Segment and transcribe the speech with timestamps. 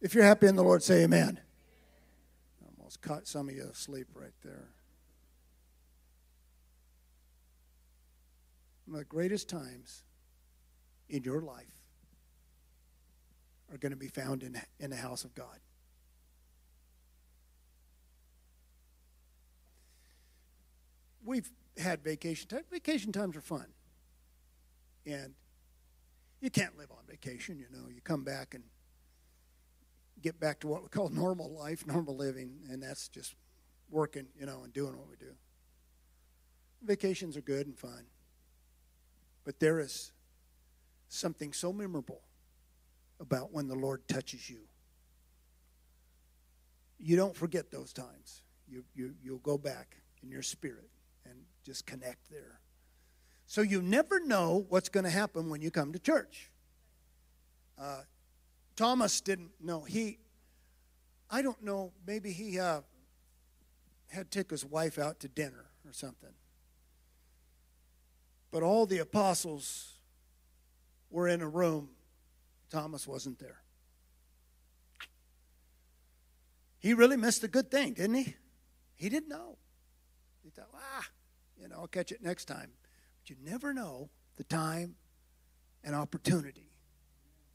[0.00, 1.40] If you're happy in the Lord, say amen.
[2.78, 4.68] Almost caught some of you asleep right there.
[8.88, 10.02] The greatest times
[11.08, 11.66] in your life
[13.70, 15.58] are going to be found in, in the house of God.
[21.24, 21.48] We've
[21.78, 22.64] had vacation time.
[22.70, 23.66] Vacation times are fun.
[25.06, 25.34] And
[26.40, 27.88] you can't live on vacation, you know.
[27.88, 28.64] You come back and
[30.22, 33.34] get back to what we call normal life, normal living, and that's just
[33.90, 35.32] working, you know, and doing what we do.
[36.82, 38.06] Vacations are good and fun.
[39.44, 40.12] But there is
[41.08, 42.22] something so memorable
[43.18, 44.60] about when the Lord touches you.
[46.98, 48.42] You don't forget those times.
[48.68, 50.90] You, you, you'll go back in your spirit
[51.24, 51.34] and
[51.64, 52.60] just connect there.
[53.46, 56.50] So you never know what's going to happen when you come to church.
[57.78, 58.02] Uh,
[58.80, 59.82] Thomas didn't know.
[59.82, 60.16] He,
[61.30, 62.80] I don't know, maybe he uh,
[64.08, 66.32] had to take his wife out to dinner or something.
[68.50, 69.98] But all the apostles
[71.10, 71.90] were in a room.
[72.70, 73.60] Thomas wasn't there.
[76.78, 78.34] He really missed a good thing, didn't he?
[78.94, 79.58] He didn't know.
[80.42, 81.06] He thought, ah,
[81.60, 82.70] you know, I'll catch it next time.
[83.20, 84.94] But you never know the time
[85.84, 86.69] and opportunity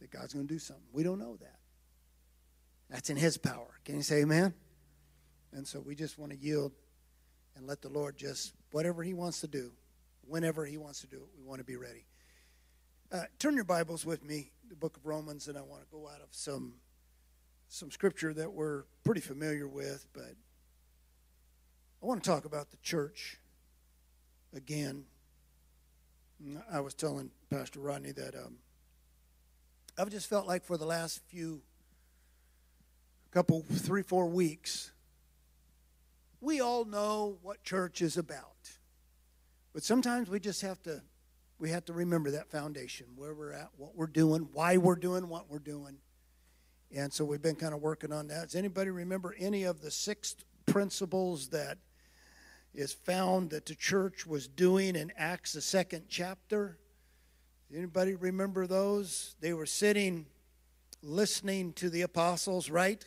[0.05, 0.85] that God's going to do something.
[0.91, 1.59] We don't know that.
[2.89, 3.79] That's in His power.
[3.83, 4.53] Can you say amen?
[5.51, 6.73] And so we just want to yield
[7.55, 9.71] and let the Lord just, whatever He wants to do,
[10.27, 12.05] whenever He wants to do it, we want to be ready.
[13.11, 16.07] Uh, turn your Bibles with me, the book of Romans, and I want to go
[16.07, 16.75] out of some
[17.67, 20.35] some scripture that we're pretty familiar with, but
[22.01, 23.39] I want to talk about the church
[24.53, 25.05] again.
[26.71, 28.57] I was telling Pastor Rodney that um,
[29.97, 31.61] I've just felt like for the last few
[33.31, 34.91] couple, three, four weeks,
[36.41, 38.69] we all know what church is about.
[39.73, 41.01] But sometimes we just have to
[41.57, 45.29] we have to remember that foundation, where we're at, what we're doing, why we're doing
[45.29, 45.97] what we're doing.
[46.93, 48.43] And so we've been kind of working on that.
[48.43, 50.35] Does anybody remember any of the six
[50.65, 51.77] principles that
[52.73, 56.77] is found that the church was doing in Acts the second chapter?
[57.73, 59.35] Anybody remember those?
[59.39, 60.27] They were sitting
[61.01, 63.03] listening to the apostles, right?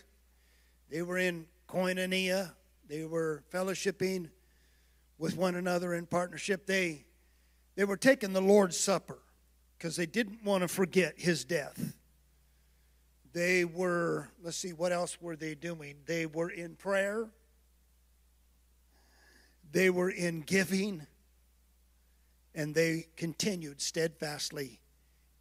[0.91, 2.53] They were in koinonia.
[2.89, 4.31] They were fellowshipping
[5.19, 6.67] with one another in partnership.
[6.67, 7.05] They,
[7.77, 9.19] they were taking the Lord's Supper
[9.77, 11.95] because they didn't want to forget his death.
[13.33, 15.97] They were, let's see, what else were they doing?
[16.07, 17.29] They were in prayer,
[19.71, 21.07] they were in giving,
[22.59, 24.81] and they continued steadfastly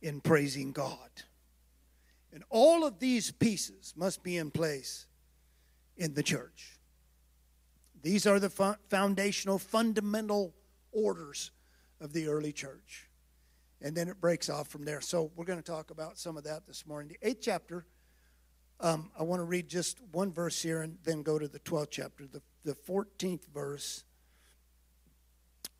[0.03, 1.09] in praising God.
[2.31, 5.07] And all of these pieces must be in place
[5.95, 6.77] in the church.
[8.03, 8.51] These are the
[8.89, 10.53] foundational, fundamental
[10.91, 11.49] orders
[11.99, 13.09] of the early church.
[13.81, 15.01] And then it breaks off from there.
[15.01, 17.15] So we're going to talk about some of that this morning.
[17.19, 17.87] The eighth chapter,
[18.79, 21.89] um, I want to read just one verse here and then go to the 12th
[21.89, 24.03] chapter, the, the 14th verse.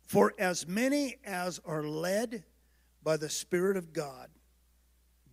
[0.07, 2.45] For as many as are led
[3.03, 4.29] by the Spirit of God,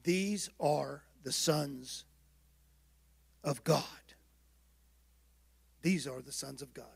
[0.02, 2.04] these are the sons
[3.44, 3.84] of God.
[5.80, 6.86] These are the sons of God.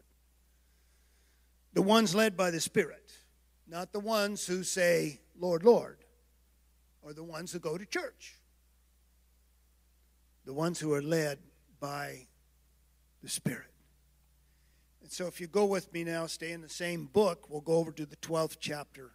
[1.72, 3.12] The ones led by the Spirit,
[3.68, 5.98] not the ones who say, Lord, Lord,
[7.00, 8.34] or the ones who go to church.
[10.46, 11.38] The ones who are led
[11.78, 12.26] by
[13.22, 13.70] the Spirit.
[15.08, 17.76] And so, if you go with me now, stay in the same book, we'll go
[17.76, 19.12] over to the 12th chapter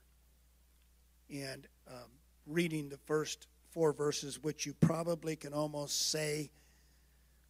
[1.29, 2.09] and um,
[2.47, 6.49] reading the first four verses, which you probably can almost say,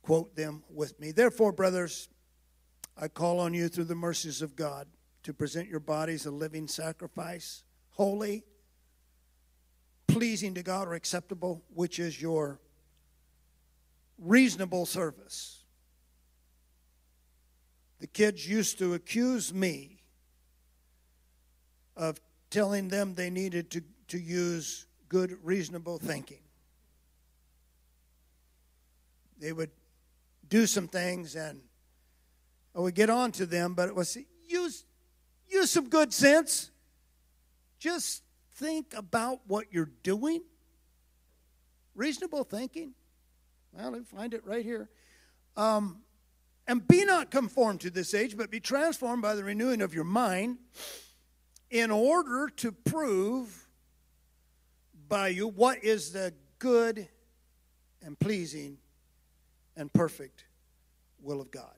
[0.02, 1.14] quote them with me.
[1.14, 2.10] Therefore, brothers,
[2.98, 4.90] I call on you through the mercies of God
[5.24, 8.44] to present your bodies a living sacrifice, holy,
[10.08, 12.60] pleasing to God, or acceptable, which is your
[14.18, 15.63] reasonable service.
[18.04, 20.02] The kids used to accuse me
[21.96, 22.20] of
[22.50, 26.42] telling them they needed to, to use good, reasonable thinking.
[29.40, 29.72] They would
[30.50, 31.62] do some things and
[32.76, 34.18] I would get on to them, but it was
[34.50, 34.84] use,
[35.48, 36.72] use some good sense.
[37.80, 38.24] Just
[38.56, 40.44] think about what you're doing.
[41.96, 42.96] Reasonable thinking.
[43.72, 44.90] Well, you find it right here.
[45.56, 46.02] Um,
[46.68, 50.04] and be not conformed to this age, but be transformed by the renewing of your
[50.04, 50.58] mind,
[51.70, 53.68] in order to prove
[55.10, 57.08] by you what is the good
[58.02, 58.78] and pleasing
[59.76, 60.46] and perfect
[61.22, 61.76] will of God.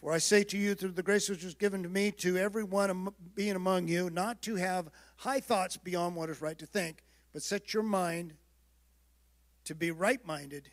[0.00, 3.08] For I say to you, through the grace which was given to me, to everyone
[3.34, 7.42] being among you, not to have high thoughts beyond what is right to think, but
[7.42, 8.34] set your mind
[9.64, 10.70] to be right minded,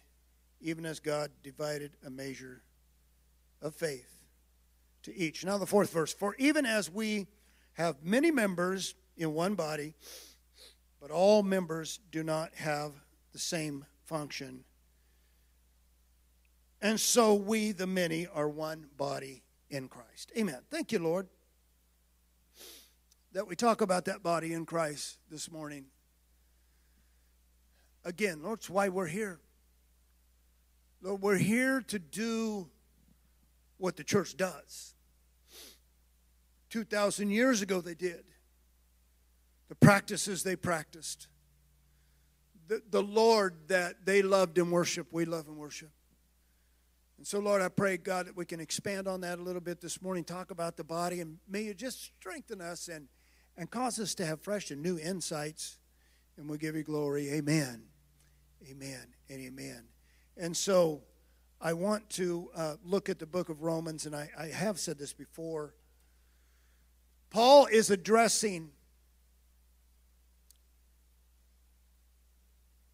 [0.61, 2.63] even as God divided a measure
[3.61, 4.19] of faith
[5.03, 5.45] to each.
[5.45, 7.27] Now, the fourth verse For even as we
[7.73, 9.93] have many members in one body,
[11.01, 12.91] but all members do not have
[13.31, 14.63] the same function.
[16.81, 20.31] And so we, the many, are one body in Christ.
[20.37, 20.59] Amen.
[20.69, 21.27] Thank you, Lord,
[23.33, 25.85] that we talk about that body in Christ this morning.
[28.05, 29.39] Again, Lord, that's why we're here.
[31.01, 32.69] Lord, we're here to do
[33.77, 34.93] what the church does.
[36.69, 38.25] 2,000 years ago, they did.
[39.69, 41.27] The practices they practiced.
[42.67, 45.89] The, the Lord that they loved and worshiped, we love and worship.
[47.17, 49.81] And so, Lord, I pray, God, that we can expand on that a little bit
[49.81, 53.07] this morning, talk about the body, and may you just strengthen us and,
[53.57, 55.79] and cause us to have fresh and new insights.
[56.37, 57.29] And we give you glory.
[57.33, 57.83] Amen.
[58.69, 59.83] Amen and amen.
[60.39, 61.01] And so,
[61.61, 64.97] I want to uh, look at the book of Romans, and I, I have said
[64.97, 65.73] this before.
[67.29, 68.71] Paul is addressing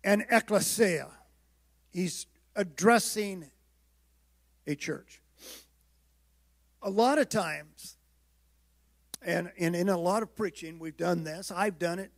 [0.03, 1.09] an ecclesia.
[1.91, 2.25] He's
[2.55, 3.51] addressing
[4.65, 5.21] a church.
[6.81, 7.97] A lot of times,
[9.21, 11.51] and, and in a lot of preaching, we've done this.
[11.51, 12.11] I've done it.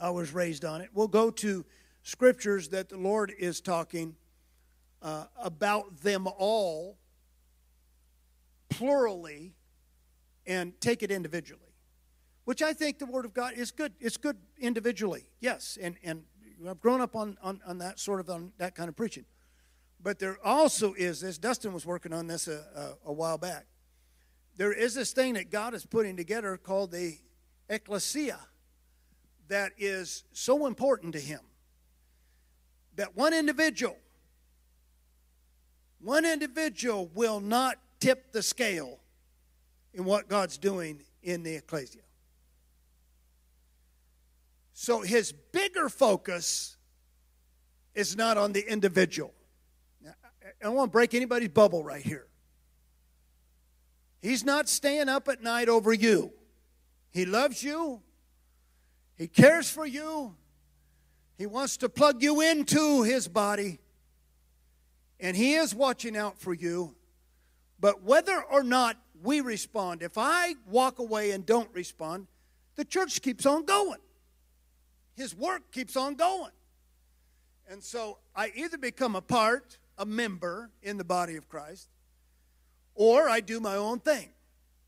[0.00, 0.88] I was raised on it.
[0.94, 1.66] We'll go to
[2.08, 4.16] scriptures that the Lord is talking
[5.02, 6.96] uh, about them all
[8.70, 9.52] plurally
[10.46, 11.74] and take it individually
[12.44, 16.22] which i think the word of god is good it's good individually yes and and
[16.68, 19.24] i've grown up on on, on that sort of on that kind of preaching.
[20.00, 23.66] But there also is this dustin was working on this a, a, a while back
[24.56, 27.18] there is this thing that god is putting together called the
[27.68, 28.38] ecclesia
[29.48, 31.40] that is so important to him
[32.98, 33.96] that one individual
[36.00, 38.98] one individual will not tip the scale
[39.92, 42.02] in what God's doing in the ecclesia.
[44.74, 46.76] So his bigger focus
[47.94, 49.34] is not on the individual.
[50.00, 52.28] Now, I don't want to break anybody's bubble right here.
[54.22, 56.32] He's not staying up at night over you.
[57.10, 58.02] He loves you.
[59.16, 60.36] He cares for you.
[61.38, 63.78] He wants to plug you into his body
[65.20, 66.94] and He is watching out for you.
[67.80, 72.26] But whether or not we respond, if I walk away and don't respond,
[72.76, 74.00] the church keeps on going.
[75.16, 76.52] His work keeps on going.
[77.68, 81.88] And so I either become a part, a member in the body of Christ,
[82.94, 84.30] or I do my own thing.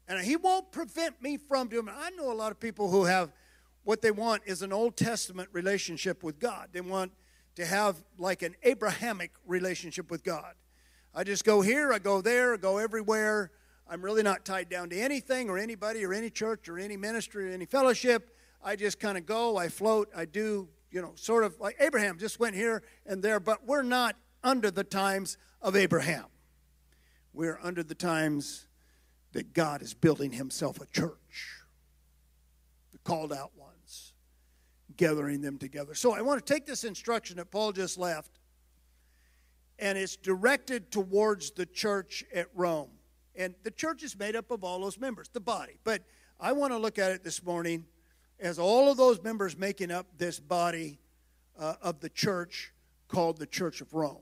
[0.09, 1.95] And He won't prevent me from doing it.
[1.97, 3.31] I know a lot of people who have
[3.85, 6.69] what they want is an Old Testament relationship with God.
[6.73, 7.13] They want
[7.57, 10.55] to have like an Abrahamic relationship with God.
[11.15, 13.51] I just go here, I go there, I go everywhere.
[13.89, 17.51] I'm really not tied down to anything or anybody or any church or any ministry
[17.51, 18.37] or any fellowship.
[18.63, 22.19] I just kind of go, I float, I do, you know, sort of like Abraham
[22.19, 26.27] just went here and there, but we're not under the times of Abraham.
[27.33, 28.67] We're under the times
[29.33, 31.63] that God is building himself a church,
[32.93, 33.51] the called out
[35.01, 35.95] gathering them together.
[35.95, 38.39] So I want to take this instruction that Paul just left,
[39.79, 42.91] and it's directed towards the church at Rome.
[43.35, 45.79] And the church is made up of all those members, the body.
[45.85, 46.03] But
[46.39, 47.87] I want to look at it this morning
[48.39, 50.99] as all of those members making up this body
[51.59, 52.75] uh, of the church
[53.09, 54.19] called the Church of Rome.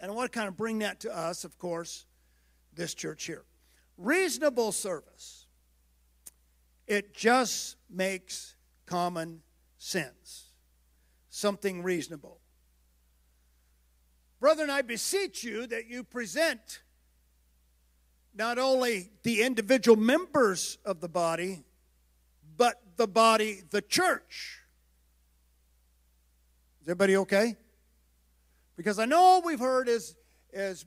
[0.00, 2.04] And I want to kind of bring that to us, of course,
[2.74, 3.44] this church here.
[3.96, 5.46] Reasonable service.
[6.88, 8.56] It just makes
[8.90, 9.40] common
[9.78, 10.46] sense,
[11.28, 12.40] something reasonable.
[14.40, 16.80] Brethren, I beseech you that you present
[18.34, 21.62] not only the individual members of the body,
[22.56, 24.60] but the body, the church.
[26.82, 27.56] Is everybody okay?
[28.76, 30.16] Because I know we've heard is,
[30.52, 30.84] is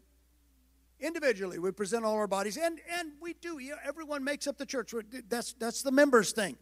[0.99, 3.59] individually we present all our bodies, and, and we do.
[3.85, 4.93] Everyone makes up the church.
[5.29, 6.57] That's, that's the members thing.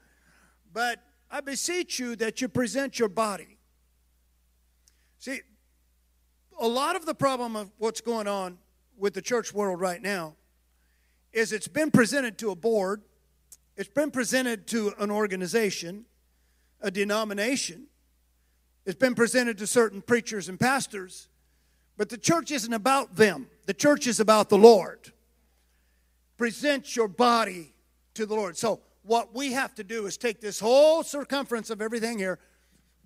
[0.74, 1.00] But
[1.31, 3.57] I beseech you that you present your body.
[5.17, 5.39] See,
[6.59, 8.57] a lot of the problem of what's going on
[8.97, 10.35] with the church world right now
[11.31, 13.01] is it's been presented to a board,
[13.77, 16.05] it's been presented to an organization,
[16.81, 17.85] a denomination,
[18.85, 21.29] it's been presented to certain preachers and pastors,
[21.97, 25.13] But the church isn't about them, the church is about the Lord.
[26.35, 27.73] Present your body
[28.15, 28.57] to the Lord.
[28.57, 32.39] So, what we have to do is take this whole circumference of everything here,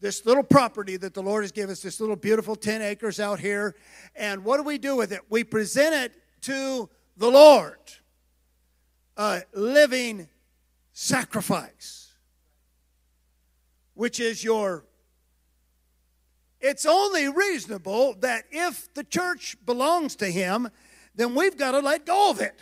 [0.01, 3.39] this little property that the Lord has given us, this little beautiful 10 acres out
[3.39, 3.75] here,
[4.15, 5.21] and what do we do with it?
[5.29, 7.79] We present it to the Lord,
[9.15, 10.27] a living
[10.91, 12.13] sacrifice,
[13.93, 14.85] which is your.
[16.59, 20.69] It's only reasonable that if the church belongs to Him,
[21.15, 22.59] then we've got to let go of it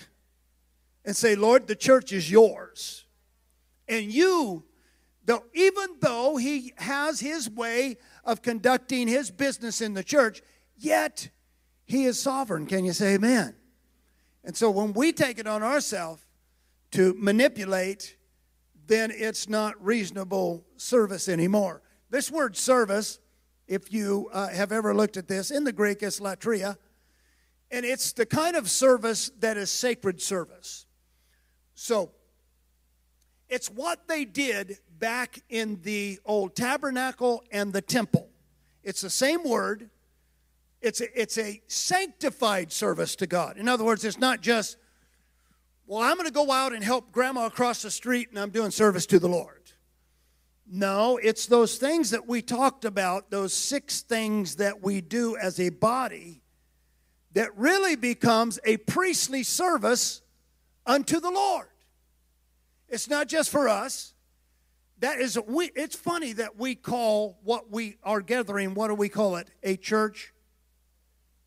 [1.05, 3.02] and say, Lord, the church is yours.
[3.87, 4.63] And you,
[5.25, 10.41] though, even though He has His way of conducting His business in the church,
[10.77, 11.29] yet
[11.85, 12.65] He is sovereign.
[12.65, 13.55] Can you say amen?
[14.43, 16.25] And so when we take it on ourselves
[16.91, 18.17] to manipulate,
[18.87, 21.81] then it's not reasonable service anymore.
[22.09, 23.19] This word service,
[23.67, 26.77] if you uh, have ever looked at this, in the Greek is latria,
[27.71, 30.85] and it's the kind of service that is sacred service.
[31.73, 32.11] So,
[33.53, 38.27] it's what they did back in the old tabernacle and the temple.
[38.83, 39.91] It's the same word,
[40.81, 43.57] it's a, it's a sanctified service to God.
[43.57, 44.77] In other words, it's not just,
[45.85, 48.71] well, I'm going to go out and help grandma across the street and I'm doing
[48.71, 49.61] service to the Lord.
[50.65, 55.59] No, it's those things that we talked about, those six things that we do as
[55.59, 56.41] a body,
[57.33, 60.23] that really becomes a priestly service
[60.87, 61.67] unto the Lord.
[62.93, 64.13] It's not just for us.
[64.99, 69.09] That is, we, it's funny that we call what we are gathering, what do we
[69.09, 69.49] call it?
[69.63, 70.31] A church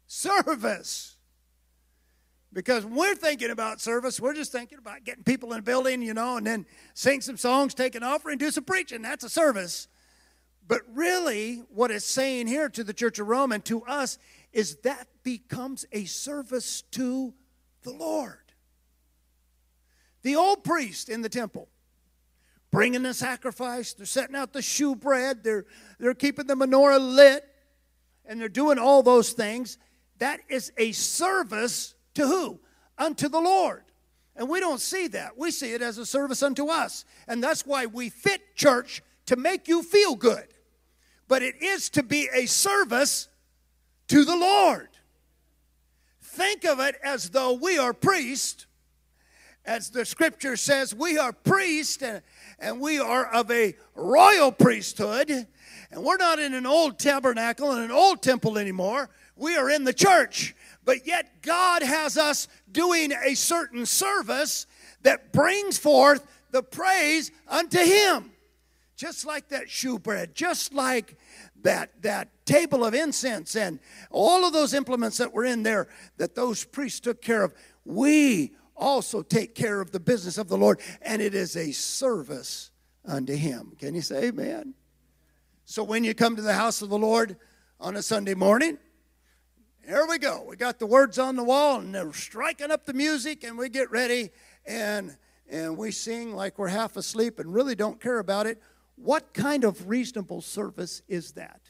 [0.08, 1.14] service.
[2.52, 6.14] Because we're thinking about service, we're just thinking about getting people in a building, you
[6.14, 9.02] know, and then sing some songs, take an offering, do some preaching.
[9.02, 9.86] That's a service.
[10.66, 14.18] But really, what it's saying here to the Church of Rome and to us
[14.52, 17.34] is that becomes a service to
[17.84, 18.45] the Lord.
[20.26, 21.68] The old priest in the temple,
[22.72, 25.66] bringing the sacrifice, they're setting out the shewbread, they're,
[26.00, 27.44] they're keeping the menorah lit,
[28.24, 29.78] and they're doing all those things.
[30.18, 32.58] That is a service to who?
[32.98, 33.84] Unto the Lord.
[34.34, 35.38] And we don't see that.
[35.38, 37.04] We see it as a service unto us.
[37.28, 40.48] And that's why we fit church to make you feel good.
[41.28, 43.28] But it is to be a service
[44.08, 44.88] to the Lord.
[46.20, 48.66] Think of it as though we are priests.
[49.66, 52.02] As the scripture says, we are priests
[52.60, 55.30] and, we are of a royal priesthood.
[55.30, 59.84] And we're not in an old tabernacle and an old temple anymore we are in
[59.84, 60.54] the church,
[60.84, 64.66] but yet God has us doing a certain service
[65.02, 68.32] that brings forth the praise unto Him.
[68.96, 71.18] Just like that shewbread, just like
[71.62, 73.78] that, that table of incense and
[74.10, 77.52] all of those implements that were in there that those priests took care of.
[77.84, 82.70] We also take care of the business of the Lord, and it is a service
[83.04, 83.72] unto Him.
[83.78, 84.74] Can you say amen?
[85.64, 87.36] So when you come to the house of the Lord
[87.80, 88.78] on a Sunday morning,
[89.86, 90.44] here we go.
[90.48, 93.68] We got the words on the wall, and they're striking up the music, and we
[93.68, 94.30] get ready,
[94.66, 95.16] and
[95.48, 98.60] and we sing like we're half asleep and really don't care about it.
[98.96, 101.60] What kind of reasonable service is that?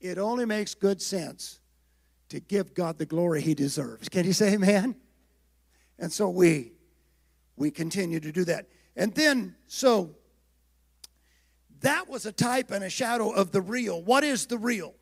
[0.00, 1.58] It only makes good sense
[2.28, 4.08] to give God the glory he deserves.
[4.08, 4.96] Can you say amen?
[5.98, 6.72] And so we
[7.56, 8.66] we continue to do that.
[8.96, 10.14] And then so
[11.80, 14.02] that was a type and a shadow of the real.
[14.02, 14.94] What is the real?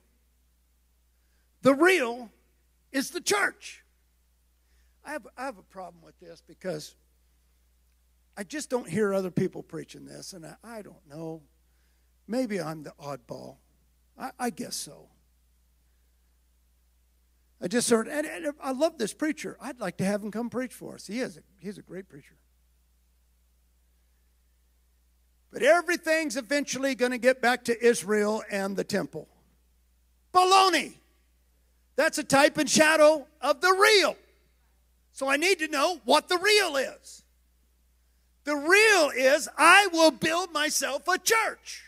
[1.63, 2.31] The real
[2.93, 3.83] is the church.
[5.05, 6.95] I have, I have a problem with this because
[8.37, 11.43] I just don't hear other people preaching this, and I, I don't know.
[12.29, 13.57] Maybe I'm the oddball.
[14.19, 15.09] I, I guess so.
[17.61, 19.57] I just heard, and, and, I love this preacher.
[19.61, 21.07] I'd like to have him come preach for us.
[21.07, 22.37] He is a, he's a great preacher.
[25.51, 29.27] But everything's eventually going to get back to Israel and the temple.
[30.35, 30.95] Baloney.
[31.97, 34.17] That's a type and shadow of the real.
[35.13, 37.23] So I need to know what the real is.
[38.45, 41.86] The real is I will build myself a church.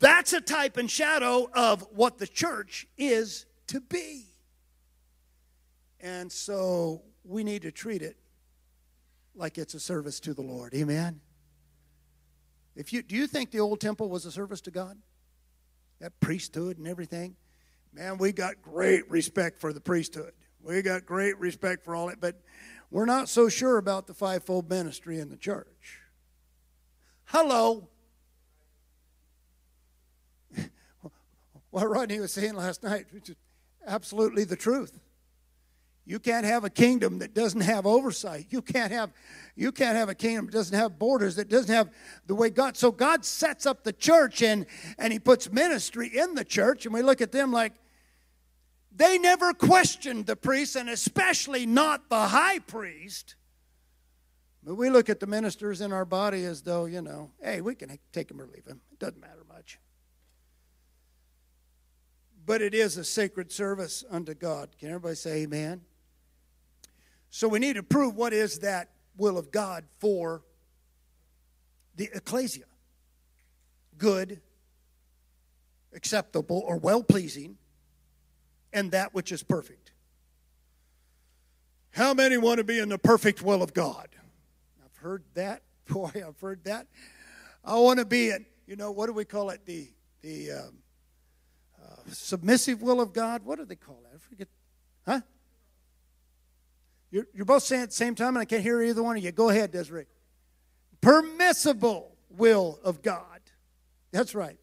[0.00, 4.24] That's a type and shadow of what the church is to be.
[6.00, 8.16] And so we need to treat it
[9.34, 10.74] like it's a service to the Lord.
[10.74, 11.20] Amen.
[12.74, 14.96] If you do you think the old temple was a service to God?
[16.00, 17.36] That priesthood and everything?
[17.92, 20.32] man, we got great respect for the priesthood.
[20.62, 22.40] We got great respect for all it, but
[22.90, 26.00] we're not so sure about the fivefold ministry in the church.
[27.26, 27.88] Hello.
[31.70, 33.36] What Rodney was saying last night, which is
[33.86, 35.00] absolutely the truth.
[36.04, 38.46] You can't have a kingdom that doesn't have oversight.
[38.50, 39.12] You can't have
[39.54, 41.90] you can't have a kingdom that doesn't have borders, that doesn't have
[42.26, 42.76] the way God.
[42.76, 44.66] So God sets up the church and
[44.98, 47.74] and he puts ministry in the church and we look at them like
[48.90, 53.36] they never questioned the priest and especially not the high priest.
[54.64, 57.74] But we look at the ministers in our body as though, you know, hey, we
[57.74, 58.80] can take him or leave him.
[58.92, 59.78] It doesn't matter much.
[62.44, 64.70] But it is a sacred service unto God.
[64.78, 65.82] Can everybody say amen?
[67.30, 70.42] So we need to prove what is that will of God for
[71.96, 72.64] the ecclesia
[74.00, 74.40] good,
[75.92, 77.56] acceptable, or well pleasing,
[78.72, 79.92] and that which is perfect.
[81.90, 84.08] How many want to be in the perfect will of God?
[84.84, 85.62] I've heard that.
[85.88, 86.86] Boy, I've heard that.
[87.64, 89.66] I want to be in, you know, what do we call it?
[89.66, 89.88] The,
[90.22, 90.78] the um,
[92.12, 93.44] submissive will of God.
[93.44, 94.16] What do they call that?
[94.16, 94.48] I forget.
[95.06, 95.20] Huh?
[97.10, 99.24] You're, you're both saying at the same time, and I can't hear either one of
[99.24, 99.32] you.
[99.32, 100.06] Go ahead, Desiree.
[101.00, 103.40] Permissible will of God.
[104.12, 104.56] That's right.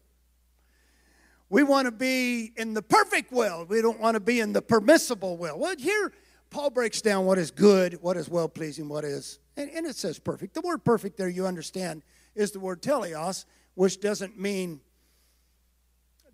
[1.50, 3.64] We want to be in the perfect will.
[3.64, 5.58] We don't want to be in the permissible will.
[5.58, 6.12] Well, here
[6.50, 9.96] Paul breaks down what is good, what is well pleasing, what is, and, and it
[9.96, 10.54] says perfect.
[10.54, 12.02] The word perfect there, you understand,
[12.34, 14.80] is the word teleos, which doesn't mean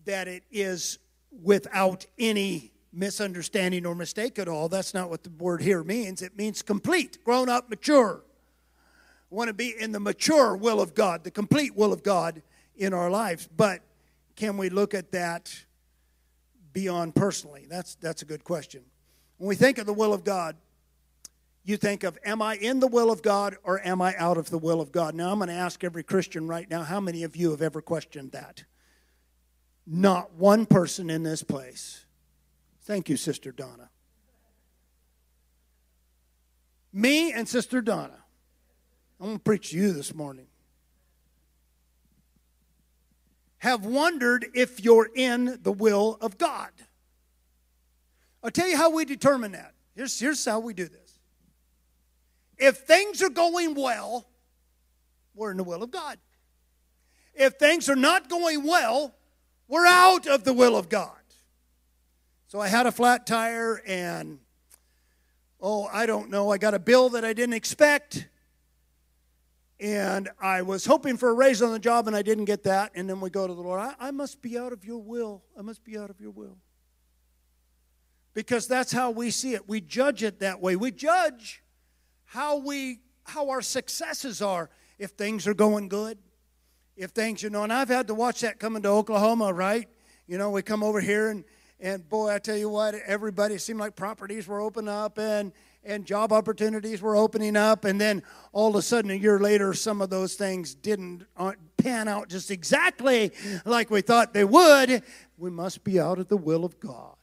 [0.04, 0.98] that it is
[1.42, 4.68] without any misunderstanding or mistake at all.
[4.68, 6.22] That's not what the word here means.
[6.22, 8.22] It means complete, grown up, mature.
[9.30, 12.42] We want to be in the mature will of God, the complete will of God
[12.76, 13.48] in our lives.
[13.56, 13.80] But
[14.36, 15.54] can we look at that
[16.72, 17.66] beyond personally?
[17.68, 18.82] That's, that's a good question.
[19.38, 20.56] When we think of the will of God,
[21.64, 24.50] you think of, am I in the will of God or am I out of
[24.50, 25.14] the will of God?
[25.14, 27.80] Now, I'm going to ask every Christian right now, how many of you have ever
[27.80, 28.64] questioned that?
[29.86, 32.06] Not one person in this place.
[32.82, 33.90] Thank you, Sister Donna.
[36.92, 38.24] Me and Sister Donna.
[39.20, 40.46] I'm going to preach to you this morning.
[43.58, 46.70] Have wondered if you're in the will of God.
[48.42, 49.72] I'll tell you how we determine that.
[49.96, 51.18] Here's, here's how we do this.
[52.58, 54.26] If things are going well,
[55.34, 56.18] we're in the will of God.
[57.34, 59.14] If things are not going well,
[59.68, 61.10] we're out of the will of God.
[62.46, 64.38] So I had a flat tire and,
[65.60, 68.28] oh, I don't know, I got a bill that I didn't expect.
[69.80, 72.92] And I was hoping for a raise on the job and I didn't get that.
[72.94, 75.42] And then we go to the Lord, I, I must be out of your will.
[75.58, 76.58] I must be out of your will.
[78.34, 79.68] Because that's how we see it.
[79.68, 80.76] We judge it that way.
[80.76, 81.62] We judge
[82.24, 86.18] how we how our successes are if things are going good
[86.96, 89.88] if things you know and i've had to watch that coming to oklahoma right
[90.26, 91.44] you know we come over here and
[91.84, 95.52] and boy, I tell you what, everybody seemed like properties were opening up and,
[95.84, 97.84] and job opportunities were opening up.
[97.84, 101.52] And then all of a sudden, a year later, some of those things didn't uh,
[101.76, 103.32] pan out just exactly
[103.66, 105.02] like we thought they would.
[105.36, 107.16] We must be out of the will of God.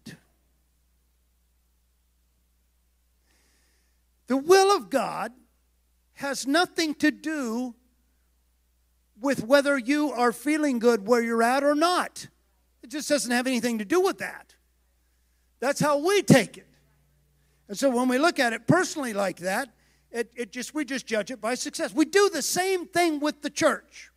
[4.28, 5.32] The will of God
[6.14, 7.74] has nothing to do
[9.22, 12.28] with whether you are feeling good where you're at or not.
[12.84, 14.56] It just doesn't have anything to do with that.
[15.60, 16.68] That's how we take it.
[17.68, 19.70] And so when we look at it personally like that,
[20.12, 21.94] it, it just we just judge it by success.
[21.94, 24.12] We do the same thing with the church.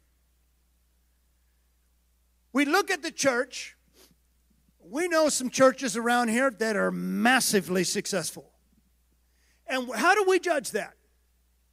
[2.52, 3.76] We look at the church.
[4.80, 8.50] We know some churches around here that are massively successful.
[9.66, 10.94] And how do we judge that?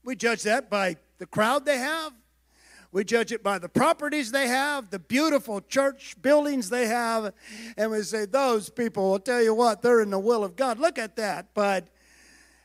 [0.03, 2.13] We judge that by the crowd they have,
[2.91, 7.33] we judge it by the properties they have, the beautiful church buildings they have,
[7.77, 10.77] and we say, those people, will tell you what, they're in the will of God.
[10.77, 11.53] Look at that.
[11.53, 11.87] But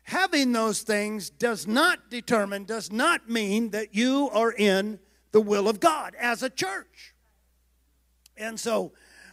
[0.03, 4.99] having those things does not determine, does not mean that you are in
[5.31, 7.15] the will of God as a church.
[8.37, 8.93] And so,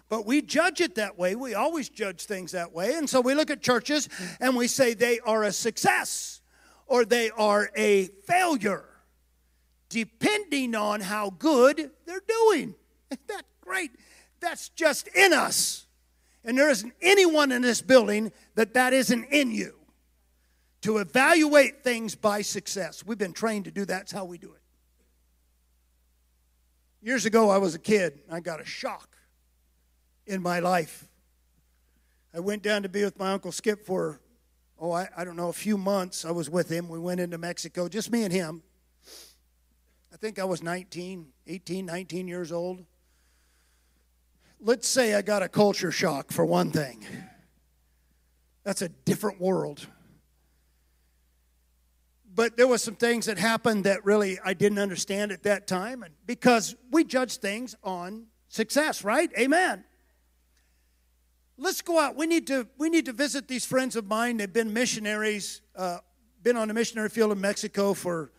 [0.09, 1.35] but we judge it that way.
[1.35, 2.93] We always judge things that way.
[2.93, 6.41] And so we look at churches and we say they are a success
[6.85, 8.85] or they are a failure
[9.93, 12.73] depending on how good they're doing.
[13.11, 13.91] Isn't that great?
[14.39, 15.85] That's just in us.
[16.43, 19.75] And there isn't anyone in this building that that isn't in you.
[20.81, 23.05] To evaluate things by success.
[23.05, 23.99] We've been trained to do that.
[23.99, 24.59] That's how we do it.
[27.01, 28.19] Years ago, I was a kid.
[28.29, 29.15] I got a shock
[30.25, 31.07] in my life.
[32.33, 34.19] I went down to be with my Uncle Skip for,
[34.77, 36.25] oh, I, I don't know, a few months.
[36.25, 36.89] I was with him.
[36.89, 38.63] We went into Mexico, just me and him.
[40.13, 42.85] I think I was 19, 18, 19 years old.
[44.59, 47.03] let's say I got a culture shock for one thing.
[48.63, 49.87] That's a different world.
[52.33, 56.03] But there was some things that happened that really I didn't understand at that time
[56.03, 59.31] and because we judge things on success, right?
[59.37, 59.83] Amen.
[61.57, 62.15] Let's go out.
[62.15, 64.37] We need to we need to visit these friends of mine.
[64.37, 65.97] They've been missionaries, uh,
[66.41, 68.31] been on the missionary field in Mexico for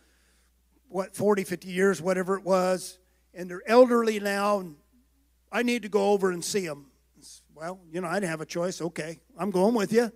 [0.89, 2.99] what 40, 50 years, whatever it was,
[3.33, 4.59] and they're elderly now.
[4.59, 4.75] And
[5.51, 6.87] I need to go over and see them.
[7.53, 8.81] Well, you know, I didn't have a choice.
[8.81, 10.11] Okay, I'm going with you.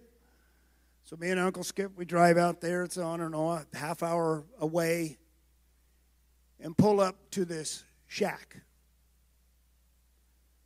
[1.06, 2.84] So me and Uncle Skip, we drive out there.
[2.84, 5.18] It's on and no, a half hour away,
[6.60, 8.58] and pull up to this shack.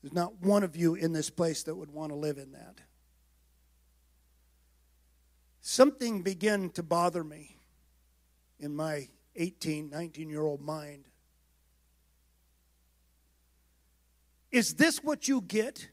[0.02, 2.82] There's not one of you in this place that would want to live in that.
[5.62, 7.56] Something began to bother me
[8.60, 11.06] in my 18, 19 year old mind.
[14.52, 15.90] Is this what you get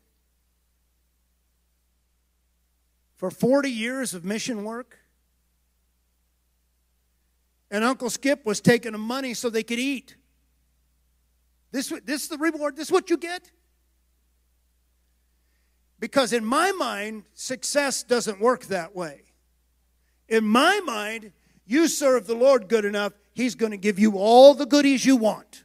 [3.17, 4.99] for 40 years of mission work?
[7.71, 10.17] And Uncle Skip was taking the money so they could eat.
[11.73, 12.77] This, this is the reward.
[12.77, 13.51] This is what you get?
[15.99, 19.23] Because in my mind, success doesn't work that way.
[20.29, 21.33] In my mind,
[21.67, 25.17] you serve the Lord good enough, He's going to give you all the goodies you
[25.17, 25.65] want.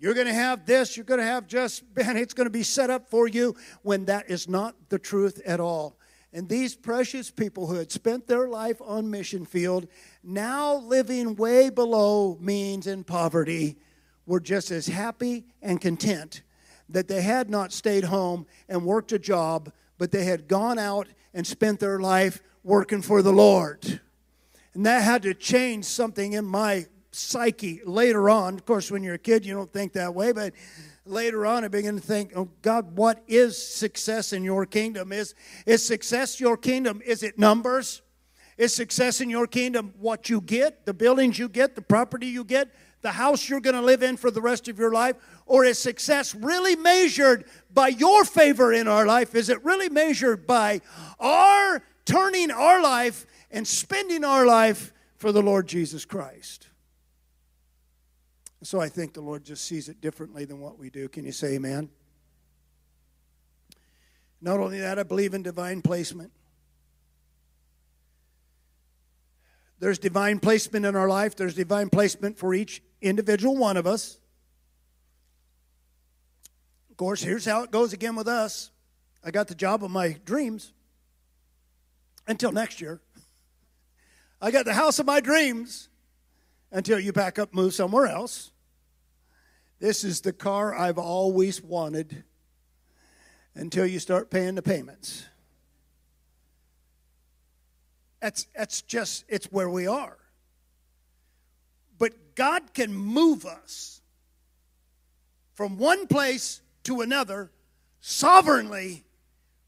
[0.00, 2.62] You're going to have this, you're going to have just, man, it's going to be
[2.62, 5.98] set up for you when that is not the truth at all.
[6.32, 9.88] And these precious people who had spent their life on mission field,
[10.22, 13.78] now living way below means in poverty,
[14.26, 16.42] were just as happy and content
[16.88, 21.08] that they had not stayed home and worked a job, but they had gone out
[21.32, 24.00] and spent their life working for the Lord.
[24.74, 28.54] And that had to change something in my psyche later on.
[28.54, 30.52] Of course, when you're a kid, you don't think that way, but
[31.04, 35.12] later on I began to think, oh God, what is success in your kingdom?
[35.12, 35.34] Is,
[35.66, 37.02] is success your kingdom?
[37.04, 38.02] Is it numbers?
[38.56, 42.44] Is success in your kingdom what you get, the buildings you get, the property you
[42.44, 42.68] get,
[43.02, 45.16] the house you're going to live in for the rest of your life?
[45.46, 49.34] Or is success really measured by your favor in our life?
[49.34, 50.80] Is it really measured by
[51.20, 56.68] our turning our life and spending our life for the Lord Jesus Christ?
[58.62, 61.08] So I think the Lord just sees it differently than what we do.
[61.08, 61.90] Can you say amen?
[64.40, 66.32] Not only that, I believe in divine placement.
[69.80, 74.18] There's divine placement in our life, there's divine placement for each individual one of us.
[76.90, 78.72] Of course, here's how it goes again with us.
[79.24, 80.72] I got the job of my dreams
[82.26, 83.00] until next year.
[84.40, 85.88] I got the house of my dreams
[86.70, 88.52] until you back up, move somewhere else.
[89.80, 92.24] This is the car I've always wanted
[93.54, 95.24] until you start paying the payments.
[98.20, 100.16] That's, that's just, it's where we are.
[101.98, 104.00] But God can move us
[105.54, 107.50] from one place to another
[108.00, 109.04] sovereignly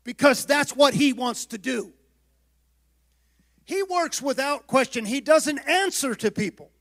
[0.05, 1.93] because that's what He wants to do.
[3.71, 6.73] He works without question, He doesn't answer to people.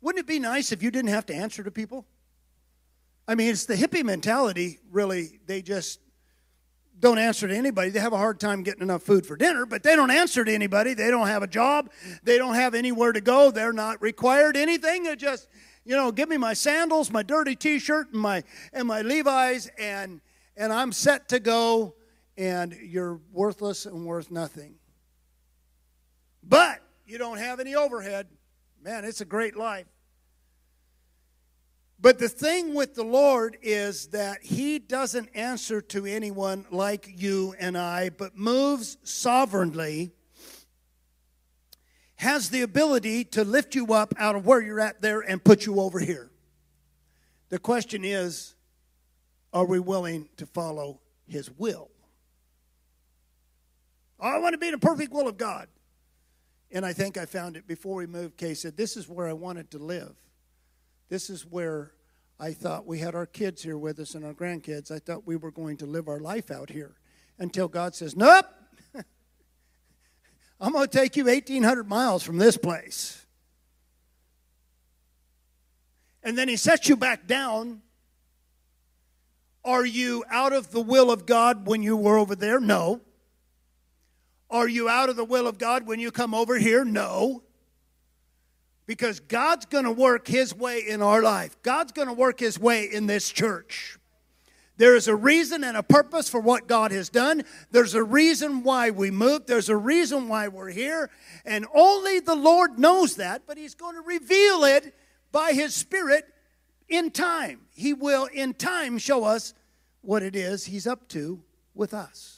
[0.00, 2.06] Wouldn't it be nice if you didn't have to answer to people?
[3.26, 5.40] I mean, it's the hippie mentality, really.
[5.46, 5.98] They just
[7.00, 7.90] don't answer to anybody.
[7.90, 10.54] They have a hard time getting enough food for dinner, but they don't answer to
[10.54, 10.94] anybody.
[10.94, 11.90] They don't have a job.
[12.22, 13.50] They don't have anywhere to go.
[13.50, 15.02] They're not required anything.
[15.02, 15.48] They just,
[15.84, 20.20] you know, give me my sandals, my dirty t-shirt, and my and my Levi's, and
[20.56, 21.96] and I'm set to go.
[22.36, 24.76] And you're worthless and worth nothing.
[26.48, 28.26] But you don't have any overhead.
[28.82, 29.86] Man, it's a great life.
[32.00, 37.54] But the thing with the Lord is that He doesn't answer to anyone like you
[37.58, 40.12] and I, but moves sovereignly,
[42.16, 45.66] has the ability to lift you up out of where you're at there and put
[45.66, 46.30] you over here.
[47.48, 48.54] The question is
[49.52, 51.90] are we willing to follow His will?
[54.20, 55.68] Oh, I want to be in the perfect will of God.
[56.70, 58.36] And I think I found it before we moved.
[58.36, 60.14] Kay said, This is where I wanted to live.
[61.08, 61.92] This is where
[62.38, 64.90] I thought we had our kids here with us and our grandkids.
[64.90, 66.96] I thought we were going to live our life out here
[67.38, 68.46] until God says, Nope,
[70.60, 73.24] I'm going to take you 1,800 miles from this place.
[76.22, 77.80] And then He sets you back down.
[79.64, 82.60] Are you out of the will of God when you were over there?
[82.60, 83.00] No.
[84.50, 86.84] Are you out of the will of God when you come over here?
[86.84, 87.42] No
[88.88, 91.62] because God's going to work His way in our life.
[91.62, 93.98] God's going to work His way in this church.
[94.78, 97.42] There is a reason and a purpose for what God has done.
[97.70, 99.46] There's a reason why we moved.
[99.46, 101.10] There's a reason why we're here.
[101.44, 104.94] And only the Lord knows that, but He's going to reveal it
[105.32, 106.24] by His Spirit
[106.88, 107.66] in time.
[107.74, 109.52] He will, in time, show us
[110.00, 111.42] what it is He's up to
[111.74, 112.37] with us.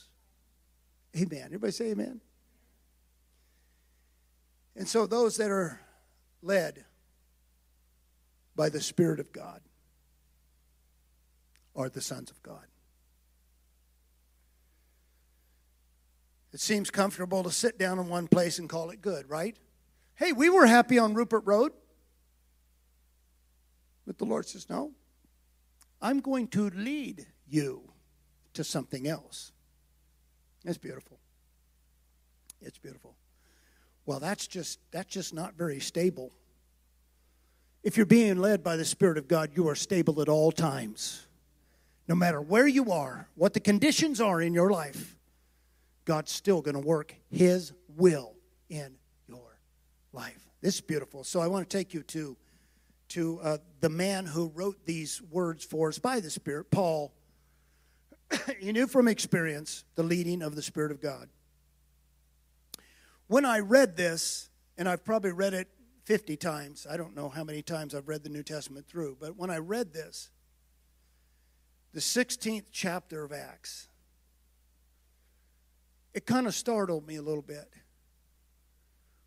[1.17, 1.45] Amen.
[1.47, 2.21] Everybody say amen.
[4.77, 5.81] And so, those that are
[6.43, 6.85] led
[8.55, 9.61] by the Spirit of God
[11.75, 12.65] are the sons of God.
[16.53, 19.57] It seems comfortable to sit down in one place and call it good, right?
[20.15, 21.73] Hey, we were happy on Rupert Road.
[24.07, 24.93] But the Lord says, No,
[26.03, 27.93] I'm going to lead you
[28.55, 29.53] to something else.
[30.65, 31.19] It's beautiful.
[32.61, 33.15] It's beautiful.
[34.07, 36.33] Well, that's just that's just not very stable.
[37.83, 41.27] If you're being led by the Spirit of God, you are stable at all times
[42.11, 45.17] no matter where you are, what the conditions are in your life,
[46.05, 48.35] God's still going to work His will
[48.69, 48.97] in
[49.29, 49.61] your
[50.13, 50.51] life.
[50.61, 51.23] This is beautiful.
[51.23, 52.37] So I want to take you to,
[53.11, 57.13] to uh, the man who wrote these words for us by the Spirit, Paul.
[58.61, 61.29] he knew from experience the leading of the Spirit of God.
[63.27, 65.69] When I read this, and I've probably read it
[66.05, 69.37] 50 times, I don't know how many times I've read the New Testament through, but
[69.37, 70.31] when I read this,
[71.93, 73.89] the 16th chapter of Acts,
[76.15, 77.73] it kind of startled me a little bit.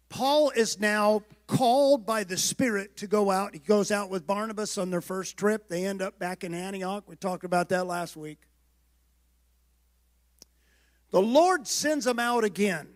[0.10, 3.54] Paul is now called by the Spirit to go out.
[3.54, 5.68] He goes out with Barnabas on their first trip.
[5.70, 7.06] They end up back in Antioch.
[7.08, 8.40] We talked about that last week.
[11.14, 12.88] The Lord sends them out again.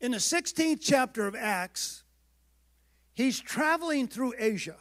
[0.00, 2.02] In the 16th chapter of Acts,
[3.12, 4.76] he's traveling through Asia.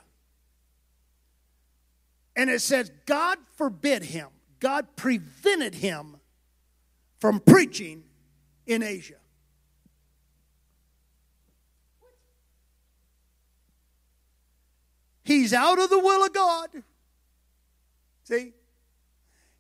[2.38, 4.30] And it says, God forbid him,
[4.62, 6.16] God prevented him
[7.20, 8.06] from preaching
[8.66, 9.16] in Asia.
[15.26, 16.70] He's out of the will of God.
[18.24, 18.54] See?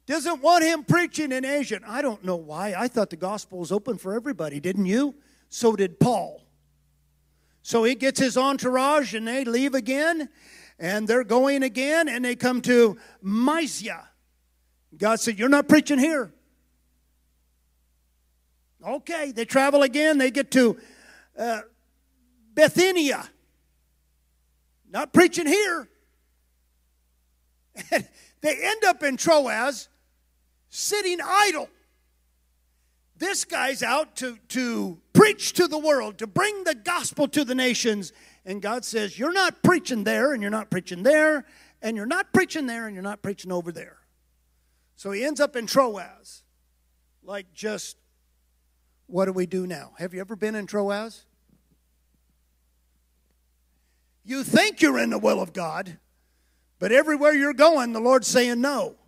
[0.10, 1.80] Doesn't want him preaching in Asia.
[1.88, 2.74] I don't know why.
[2.76, 5.14] I thought the gospel was open for everybody, didn't you?
[5.50, 6.42] So did Paul.
[7.62, 10.30] So he gets his entourage and they leave again
[10.80, 14.10] and they're going again and they come to Mysia.
[14.98, 16.34] God said, You're not preaching here.
[18.84, 20.18] Okay, they travel again.
[20.18, 20.76] They get to
[21.38, 21.62] uh.
[24.92, 25.88] Not preaching here.
[28.42, 29.90] They end up in Troas
[30.70, 31.70] sitting idle.
[33.18, 37.56] This guy's out to, to preach to the world, to bring the gospel to the
[37.56, 38.14] nations.
[38.46, 41.46] And God says, You're not preaching there, and you're not preaching there,
[41.82, 43.98] and you're not preaching there, and you're not preaching over there.
[44.96, 46.44] So he ends up in Troas.
[47.24, 47.98] Like, just
[49.08, 49.94] what do we do now?
[49.98, 51.26] Have you ever been in Troas?
[54.24, 55.98] You think you're in the will of God,
[56.78, 58.99] but everywhere you're going, the Lord's saying no.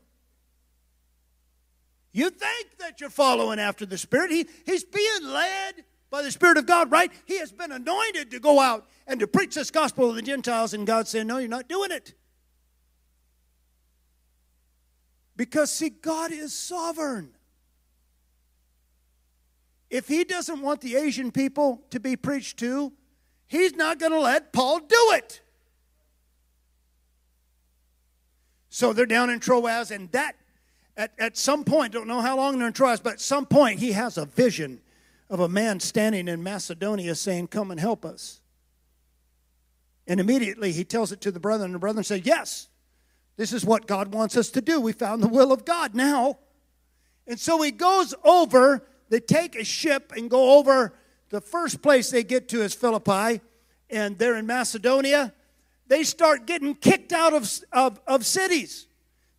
[2.13, 4.31] You think that you're following after the Spirit.
[4.31, 7.11] He, he's being led by the Spirit of God, right?
[7.25, 10.73] He has been anointed to go out and to preach this gospel to the Gentiles,
[10.73, 12.13] and God said, No, you're not doing it.
[15.37, 17.31] Because, see, God is sovereign.
[19.89, 22.91] If He doesn't want the Asian people to be preached to,
[23.47, 25.41] He's not going to let Paul do it.
[28.69, 30.35] So they're down in Troas, and that
[31.01, 33.79] at, at some point, don't know how long they're in Troas, but at some point
[33.79, 34.79] he has a vision
[35.31, 38.39] of a man standing in Macedonia saying, Come and help us.
[40.05, 42.69] And immediately he tells it to the brethren, and the brethren say, Yes,
[43.35, 44.79] this is what God wants us to do.
[44.79, 46.37] We found the will of God now.
[47.25, 50.93] And so he goes over, they take a ship and go over.
[51.29, 53.41] The first place they get to is Philippi,
[53.89, 55.33] and they're in Macedonia.
[55.87, 58.85] They start getting kicked out of, of, of cities.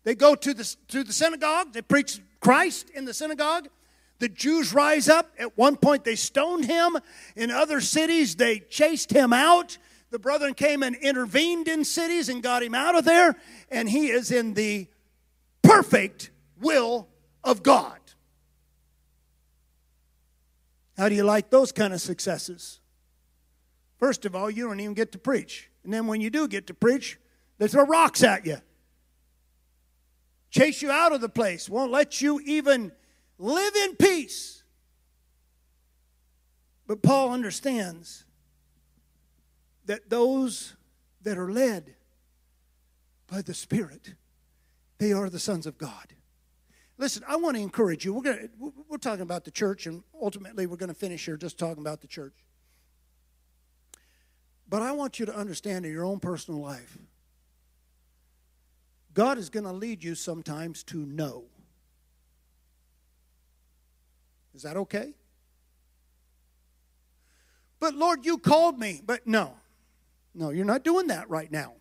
[0.03, 3.69] They go to the, to the synagogue, they preach Christ in the synagogue.
[4.19, 5.33] The Jews rise up.
[5.37, 6.97] At one point, they stoned him.
[7.35, 9.77] In other cities, they chased him out.
[10.11, 13.35] The brethren came and intervened in cities and got him out of there.
[13.69, 14.87] And he is in the
[15.61, 17.07] perfect will
[17.43, 17.99] of God.
[20.97, 22.79] How do you like those kind of successes?
[23.97, 25.69] First of all, you don't even get to preach.
[25.83, 27.19] And then when you do get to preach,
[27.57, 28.57] they throw rocks at you
[30.53, 32.91] chase you out of the place, won't let you even
[33.39, 34.63] live in peace.
[36.85, 38.23] But Paul understands
[39.85, 40.75] that those
[41.23, 41.95] that are led
[43.27, 44.13] by the Spirit,
[44.99, 46.13] they are the sons of God.
[46.99, 48.13] Listen, I want to encourage you.
[48.13, 48.49] We're to,
[48.87, 52.01] we're talking about the church, and ultimately we're going to finish here just talking about
[52.01, 52.35] the church.
[54.69, 56.97] But I want you to understand in your own personal life,
[59.13, 61.43] God is going to lead you sometimes to know.
[64.55, 65.13] Is that okay?
[67.79, 69.01] But Lord, you called me.
[69.05, 69.55] But no,
[70.33, 71.73] no, you're not doing that right now.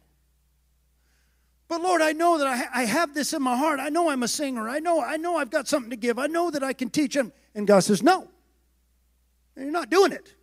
[1.69, 3.81] But Lord, I know that I, I have this in my heart.
[3.81, 4.69] I know I'm a singer.
[4.69, 6.19] I know, I know I've got something to give.
[6.19, 7.33] I know that I can teach him.
[7.55, 8.29] And God says, No.
[9.57, 10.35] And you're not doing it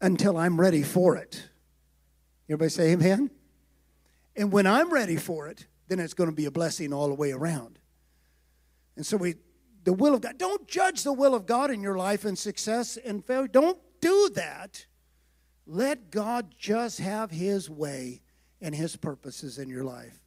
[0.00, 1.48] until I'm ready for it.
[2.48, 3.30] Everybody say amen?
[4.38, 7.14] And when I'm ready for it, then it's going to be a blessing all the
[7.14, 7.78] way around.
[8.96, 9.34] And so we
[9.84, 10.38] the will of God.
[10.38, 13.48] Don't judge the will of God in your life and success and failure.
[13.48, 14.86] Don't do that.
[15.66, 18.20] Let God just have his way
[18.60, 20.18] and his purposes in your life.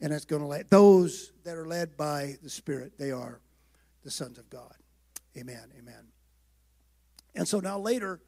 [0.00, 3.40] And it's going to let those that are led by the Spirit, they are
[4.04, 4.74] the sons of God.
[5.36, 5.72] Amen.
[5.78, 6.08] Amen.
[7.34, 8.20] And so now later,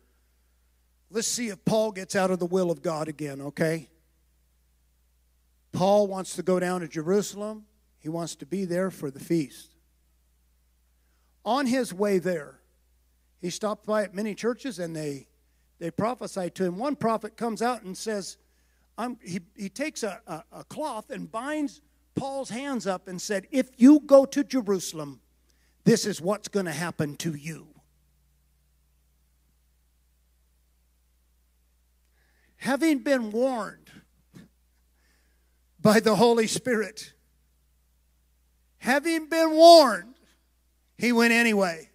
[1.10, 3.88] let's see if Paul gets out of the will of God again, okay?
[5.72, 7.66] Paul wants to go down to Jerusalem.
[7.98, 9.74] He wants to be there for the feast.
[11.44, 12.60] On his way there,
[13.40, 15.26] he stopped by at many churches and they
[15.78, 16.76] they prophesied to him.
[16.76, 18.36] One prophet comes out and says,
[19.22, 21.80] he, he takes a, a, a cloth and binds
[22.14, 25.20] Paul's hands up and said, If you go to Jerusalem,
[25.84, 27.68] this is what's going to happen to you.
[32.56, 33.79] Having been warned
[35.80, 37.12] by the Holy Spirit,
[38.78, 40.14] having been warned,
[40.98, 41.90] he went anyway.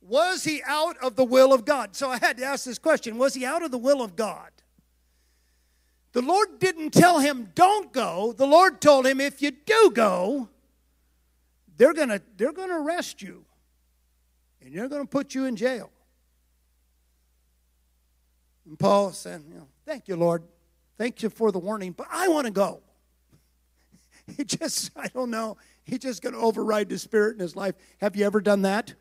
[0.00, 1.94] Was he out of the will of God?
[1.94, 4.50] So I had to ask this question Was he out of the will of God?
[6.12, 8.32] The Lord didn't tell him, don't go.
[8.32, 10.48] The Lord told him, if you do go,
[11.76, 13.44] they're going to they're going to arrest you
[14.60, 15.90] and they're going to put you in jail.
[18.66, 19.42] And Paul said,
[19.86, 20.42] thank you, Lord.
[21.00, 22.82] Thank you for the warning, but I want to go.
[24.36, 27.74] He just, I don't know, he's just going to override the spirit in his life.
[28.02, 28.92] Have you ever done that?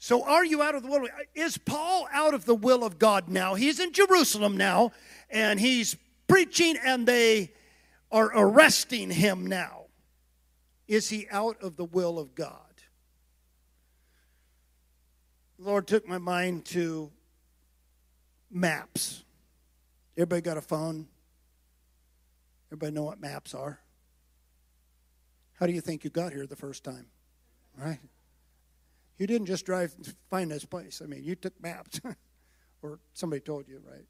[0.00, 1.06] So, are you out of the will?
[1.36, 3.54] Is Paul out of the will of God now?
[3.54, 4.90] He's in Jerusalem now,
[5.30, 5.96] and he's
[6.26, 7.52] preaching, and they
[8.10, 9.84] are arresting him now.
[10.88, 12.58] Is he out of the will of God?
[15.58, 17.12] The Lord took my mind to
[18.50, 19.24] maps.
[20.16, 21.06] Everybody got a phone?
[22.68, 23.80] Everybody know what maps are?
[25.54, 27.06] How do you think you got here the first time?
[27.76, 27.98] Right?
[29.18, 29.94] You didn't just drive
[30.30, 31.00] find this place.
[31.02, 32.00] I mean, you took maps,
[32.82, 34.06] or somebody told you, right?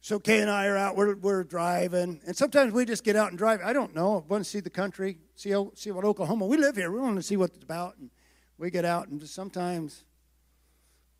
[0.00, 0.96] So Kay and I are out.
[0.96, 3.60] We're, we're driving, and sometimes we just get out and drive.
[3.64, 4.16] I don't know.
[4.16, 6.46] I want to see the country, see see what Oklahoma.
[6.46, 6.90] We live here.
[6.90, 8.10] We want to see what it's about, and
[8.58, 9.06] we get out.
[9.06, 10.04] And sometimes,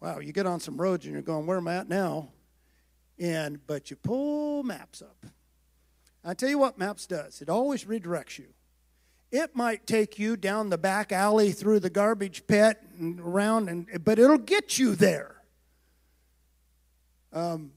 [0.02, 2.32] wow, you get on some roads and you're going, "Where am I at now?"
[3.18, 5.26] And but you pull maps up.
[6.24, 7.40] I tell you what, maps does.
[7.40, 8.48] It always redirects you.
[9.30, 14.04] It might take you down the back alley through the garbage pit and around, and,
[14.04, 15.36] but it'll get you there.
[17.32, 17.72] Um,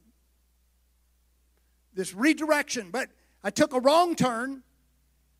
[1.94, 3.10] this redirection, but
[3.44, 4.64] I took a wrong turn,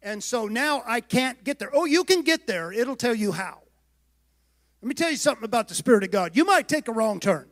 [0.02, 1.72] and so now I can't get there.
[1.74, 2.72] Oh, you can get there.
[2.72, 3.65] It'll tell you how.
[4.86, 6.38] Let me tell you something about the Spirit of God.
[6.38, 7.48] You might take a wrong turn,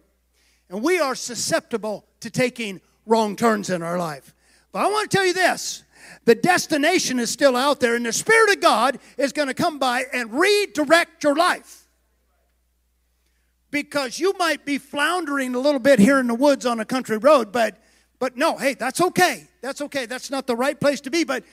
[0.70, 4.36] and we are susceptible to taking wrong turns in our life.
[4.72, 5.84] But I want to tell you this
[6.26, 9.80] the destination is still out there, and the Spirit of God is going to come
[9.80, 11.88] by and redirect your life.
[13.72, 17.18] Because you might be floundering a little bit here in the woods on a country
[17.18, 17.80] road, but
[18.20, 19.48] but no, hey, that's okay.
[19.62, 20.06] That's okay.
[20.06, 21.44] That's not the right place to be, but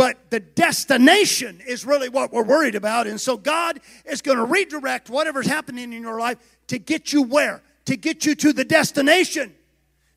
[0.00, 3.06] but the destination is really what we're worried about.
[3.06, 6.38] And so God is going to redirect whatever's happening in your life
[6.68, 7.60] to get you where?
[7.84, 9.54] To get you to the destination.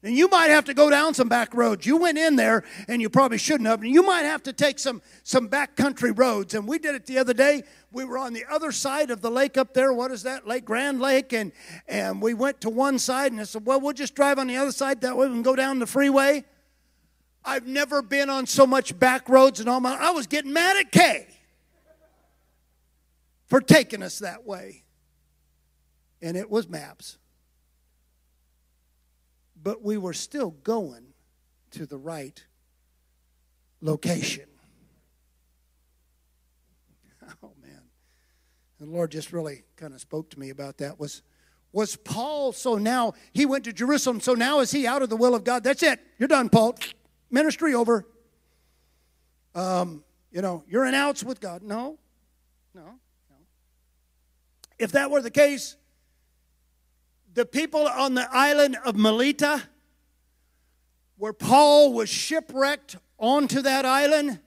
[0.01, 1.85] And you might have to go down some back roads.
[1.85, 3.81] You went in there and you probably shouldn't have.
[3.81, 6.53] And you might have to take some, some back country roads.
[6.53, 7.63] And we did it the other day.
[7.91, 9.91] We were on the other side of the lake up there.
[9.91, 10.47] What is that?
[10.47, 11.33] Lake Grand Lake.
[11.33, 11.51] And,
[11.89, 14.55] and we went to one side and I said, well, we'll just drive on the
[14.55, 15.01] other side.
[15.01, 16.45] That way we can go down the freeway.
[17.45, 20.77] I've never been on so much back roads and all my I was getting mad
[20.77, 21.27] at Kay
[23.47, 24.83] for taking us that way.
[26.21, 27.17] And it was maps
[29.63, 31.05] but we were still going
[31.71, 32.45] to the right
[33.81, 34.45] location.
[37.41, 37.81] Oh man.
[38.79, 41.21] The Lord just really kind of spoke to me about that was
[41.71, 45.15] Was Paul so now he went to Jerusalem, so now is he out of the
[45.15, 45.63] will of God?
[45.63, 46.01] That's it.
[46.19, 46.75] You're done, Paul.
[47.33, 48.05] Ministry over.
[49.55, 51.63] Um, you know, you're an outs with God.
[51.63, 51.97] No,
[52.75, 53.35] no, no.
[54.77, 55.75] If that were the case,
[57.33, 59.63] the people on the island of Melita,
[61.17, 64.39] where Paul was shipwrecked onto that island,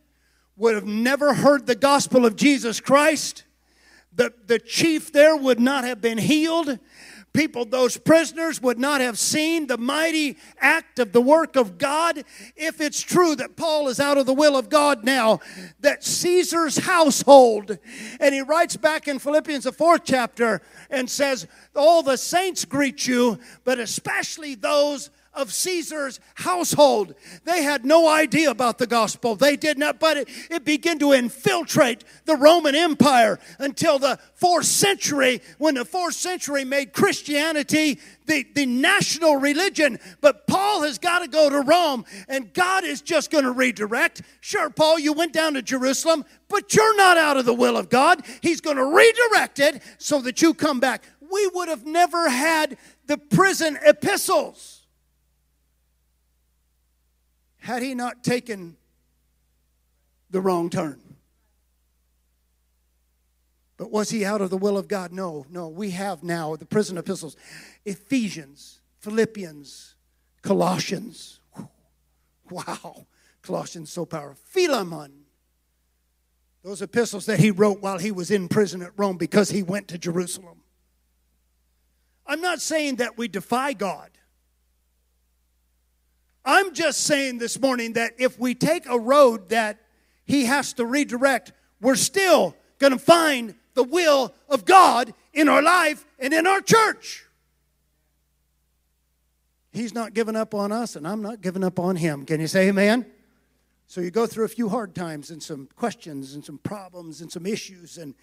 [0.56, 3.42] would have never heard the gospel of Jesus Christ.
[4.14, 6.78] The, the chief there would not have been healed
[7.36, 12.24] people, those prisoners, would not have seen the mighty act of the work of God.
[12.56, 15.40] If it's true that Paul is out of the will of God now,
[15.80, 17.78] that Caesar's household,
[18.18, 23.06] and he writes back in Philippians, the fourth chapter, and says, All the saints greet
[23.06, 27.14] you, but especially those of Caesar's household.
[27.44, 29.36] They had no idea about the gospel.
[29.36, 34.66] They did not, but it, it began to infiltrate the Roman Empire until the fourth
[34.66, 39.98] century, when the fourth century made Christianity the, the national religion.
[40.20, 44.22] But Paul has got to go to Rome, and God is just going to redirect.
[44.40, 47.88] Sure, Paul, you went down to Jerusalem, but you're not out of the will of
[47.88, 48.24] God.
[48.40, 51.04] He's going to redirect it so that you come back.
[51.30, 54.75] We would have never had the prison epistles
[57.66, 58.76] had he not taken
[60.30, 61.00] the wrong turn.
[63.76, 65.10] But was he out of the will of God?
[65.10, 65.66] No, no.
[65.66, 67.36] We have now the prison epistles
[67.84, 69.96] Ephesians, Philippians,
[70.42, 71.40] Colossians.
[72.48, 73.08] Wow.
[73.42, 74.38] Colossians so powerful.
[74.44, 75.24] Philemon.
[76.62, 79.88] Those epistles that he wrote while he was in prison at Rome because he went
[79.88, 80.62] to Jerusalem.
[82.24, 84.10] I'm not saying that we defy God.
[86.46, 89.80] I'm just saying this morning that if we take a road that
[90.24, 95.60] he has to redirect, we're still going to find the will of God in our
[95.60, 97.24] life and in our church.
[99.72, 102.24] He's not giving up on us, and I'm not giving up on him.
[102.24, 103.06] Can you say amen?
[103.88, 107.30] So you go through a few hard times and some questions and some problems and
[107.30, 108.14] some issues and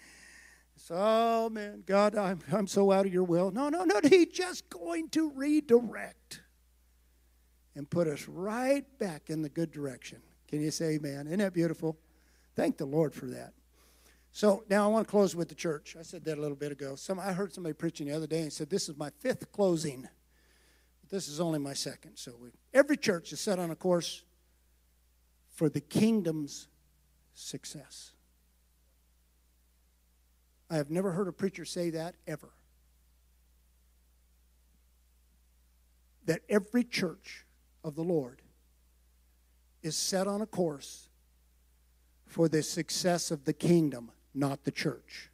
[0.76, 3.50] so, oh man, God, I'm, I'm so out of your will.
[3.50, 6.40] No, no, no, he's just going to redirect
[7.74, 10.20] and put us right back in the good direction.
[10.48, 11.26] Can you say amen?
[11.26, 11.98] Isn't that beautiful?
[12.54, 13.52] Thank the Lord for that.
[14.32, 15.96] So now I want to close with the church.
[15.98, 16.96] I said that a little bit ago.
[16.96, 20.08] Some I heard somebody preaching the other day and said this is my fifth closing.
[21.08, 22.16] This is only my second.
[22.16, 24.24] So we, every church is set on a course
[25.50, 26.66] for the kingdom's
[27.34, 28.12] success.
[30.68, 32.50] I have never heard a preacher say that ever.
[36.24, 37.43] That every church
[37.84, 38.40] of the Lord
[39.82, 41.08] is set on a course
[42.26, 45.30] for the success of the kingdom, not the church.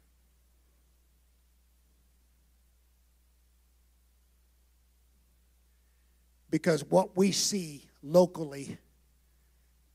[6.49, 8.77] Because what we see locally,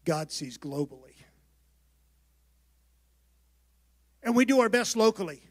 [0.06, 1.12] God sees globally.
[4.22, 5.42] And we do our best locally.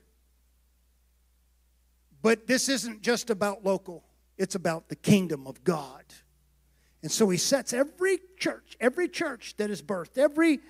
[2.23, 4.03] But this isn't just about local,
[4.35, 6.03] it's about the kingdom of God.
[7.05, 10.61] And so he sets every church, every church that is birthed, every,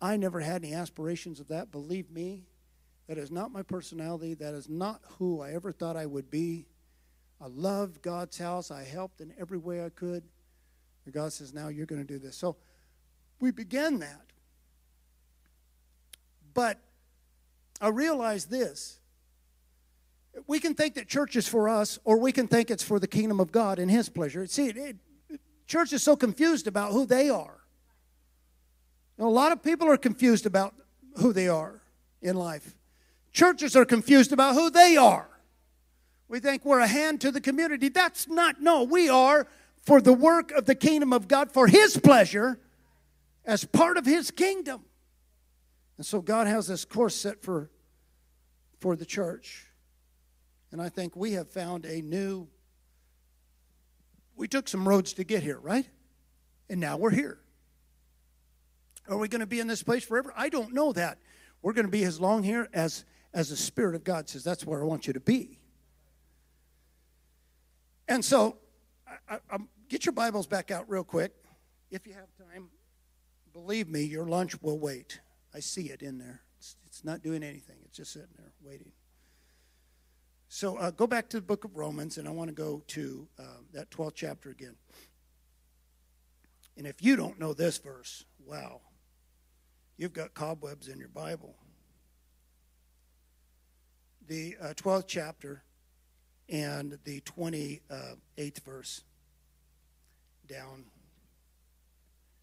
[0.00, 1.72] I never had any aspirations of that.
[1.72, 2.44] Believe me,
[3.08, 4.34] that is not my personality.
[4.34, 6.68] That is not who I ever thought I would be.
[7.40, 8.70] I loved God's house.
[8.70, 10.22] I helped in every way I could.
[11.04, 12.36] And God says, now you're going to do this.
[12.36, 12.56] So
[13.40, 14.20] we began that.
[16.54, 16.78] But
[17.80, 18.98] I realize this.
[20.46, 23.08] We can think that church is for us, or we can think it's for the
[23.08, 24.46] kingdom of God and His pleasure.
[24.46, 24.76] See, it,
[25.28, 27.58] it, church is so confused about who they are.
[29.18, 30.74] You know, a lot of people are confused about
[31.16, 31.82] who they are
[32.22, 32.74] in life.
[33.32, 35.28] Churches are confused about who they are.
[36.28, 37.88] We think we're a hand to the community.
[37.90, 39.46] That's not, no, we are
[39.82, 42.58] for the work of the kingdom of God for His pleasure
[43.44, 44.84] as part of His kingdom.
[45.96, 47.70] And so God has this course set for,
[48.80, 49.66] for the church.
[50.70, 52.48] And I think we have found a new,
[54.36, 55.88] we took some roads to get here, right?
[56.70, 57.38] And now we're here.
[59.08, 60.32] Are we going to be in this place forever?
[60.36, 61.18] I don't know that.
[61.60, 63.04] We're going to be as long here as,
[63.34, 65.58] as the Spirit of God says, that's where I want you to be.
[68.08, 68.56] And so
[69.32, 69.56] I, I,
[69.88, 71.32] get your Bibles back out real quick.
[71.90, 72.68] If you have time,
[73.54, 75.20] believe me, your lunch will wait.
[75.54, 76.42] I see it in there.
[76.58, 78.92] It's, it's not doing anything, it's just sitting there waiting.
[80.48, 83.26] So uh, go back to the book of Romans, and I want to go to
[83.38, 84.76] uh, that 12th chapter again.
[86.76, 88.82] And if you don't know this verse, wow,
[89.96, 91.56] you've got cobwebs in your Bible.
[94.28, 95.64] The uh, 12th chapter
[96.50, 99.04] and the 28th verse
[100.52, 100.84] down.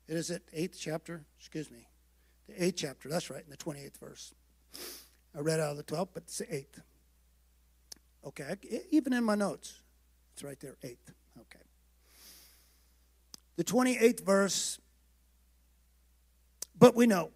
[0.08, 1.24] It is it 8th chapter?
[1.38, 1.88] Excuse me.
[2.48, 4.34] The 8th chapter, that's right, in the 28th verse.
[5.36, 6.82] I read out of the 12th, but it's the 8th.
[8.26, 8.56] Okay,
[8.92, 9.82] even in my notes,
[10.34, 11.14] it's right there, 8th.
[11.42, 11.60] Okay.
[13.58, 14.80] The 28th verse,
[16.78, 17.30] but we know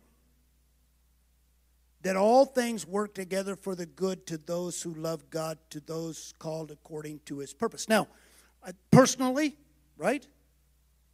[2.01, 6.33] that all things work together for the good to those who love God, to those
[6.39, 7.87] called according to his purpose.
[7.87, 8.07] Now,
[8.91, 9.55] personally,
[9.95, 10.27] right?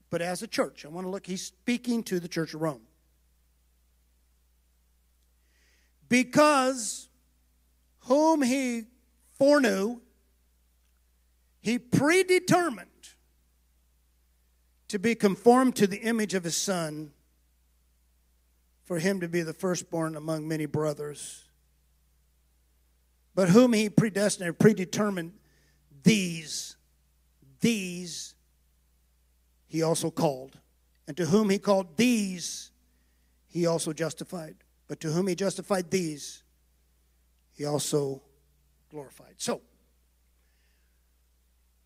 [0.10, 2.82] But as a church, I want to look, he's speaking to the church of Rome.
[6.07, 7.10] Because
[8.05, 8.86] whom he
[9.38, 10.01] foreknew,
[11.62, 12.88] he predetermined
[14.88, 17.12] to be conformed to the image of his son,
[18.84, 21.43] for him to be the firstborn among many brothers.
[23.36, 25.34] But whom he predestined predetermined,
[26.01, 26.76] these,
[27.60, 28.34] these
[29.70, 30.59] he also called.
[31.07, 32.72] And to whom he called these,
[33.47, 34.55] he also justified.
[34.88, 36.43] But to whom he justified these,
[37.51, 38.22] he also
[38.89, 39.36] glorified.
[39.38, 39.61] So,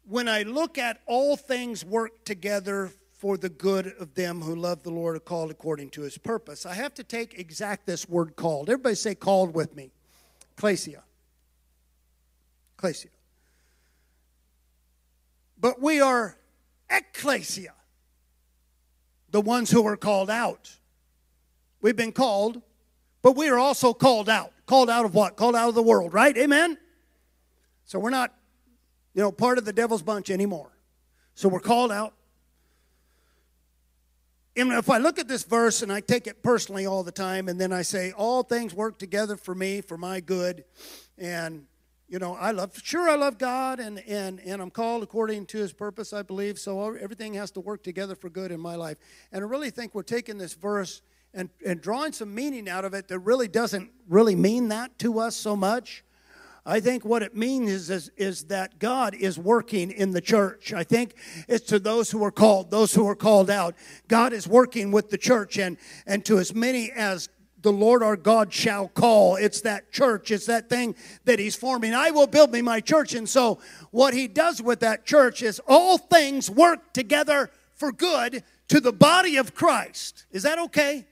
[0.06, 4.84] when I look at all things work together for the good of them who love
[4.84, 8.36] the Lord are called according to his purpose, I have to take exact this word
[8.36, 8.70] called.
[8.70, 9.92] Everybody say called with me.
[10.58, 11.04] Klesia.
[12.78, 13.08] Klesia.
[15.58, 16.38] But we are
[16.94, 17.74] ecclesia,
[19.32, 20.78] the ones who are called out.
[21.82, 22.62] We've been called,
[23.22, 24.52] but we are also called out.
[24.66, 25.36] Called out of what?
[25.36, 26.38] Called out of the world, right?
[26.38, 26.78] Amen?
[27.86, 28.34] So we're not,
[29.14, 30.72] you know, part of the devil's bunch anymore.
[31.36, 32.14] So we're called out.
[34.56, 37.50] And if I look at this verse and I take it personally all the time,
[37.50, 40.64] and then I say, all things work together for me, for my good,
[41.18, 41.66] and
[42.14, 45.58] you know, I love, sure, I love God, and and and I'm called according to
[45.58, 46.60] His purpose, I believe.
[46.60, 48.98] So everything has to work together for good in my life.
[49.32, 51.02] And I really think we're taking this verse
[51.34, 55.18] and and drawing some meaning out of it that really doesn't really mean that to
[55.18, 56.04] us so much.
[56.68, 60.72] I think what it means is, is, is, that God is working in the church.
[60.72, 61.16] I think
[61.50, 63.76] it's to those who are called, those who are called out.
[64.08, 65.76] God is working with the church, and,
[66.08, 67.28] and to as many as
[67.64, 69.38] the Lord our God shall call.
[69.38, 70.96] It's that church, it's that thing
[71.26, 71.94] that He's forming.
[71.94, 73.16] I will build me my church.
[73.16, 73.60] And so,
[73.92, 78.94] what He does with that church is all things work together for good to the
[78.94, 80.26] body of Christ.
[80.32, 81.06] Is that okay?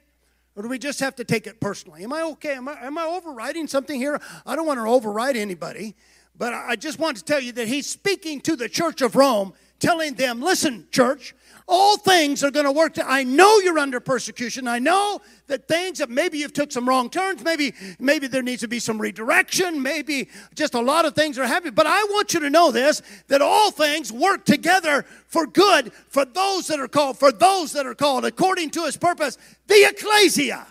[0.56, 2.04] Or do we just have to take it personally?
[2.04, 2.56] Am I okay?
[2.56, 4.20] Am I, am I overriding something here?
[4.46, 5.96] I don't want to override anybody,
[6.38, 9.54] but I just want to tell you that he's speaking to the church of Rome,
[9.80, 11.34] telling them, listen, church,
[11.72, 12.96] all things are going to work.
[12.96, 14.68] To, I know you're under persecution.
[14.68, 17.44] I know that things that maybe you've took some wrong turns.
[17.44, 19.82] Maybe maybe there needs to be some redirection.
[19.82, 21.74] Maybe just a lot of things are happening.
[21.74, 26.26] But I want you to know this: that all things work together for good for
[26.26, 27.18] those that are called.
[27.18, 30.68] For those that are called according to His purpose, the ecclesia,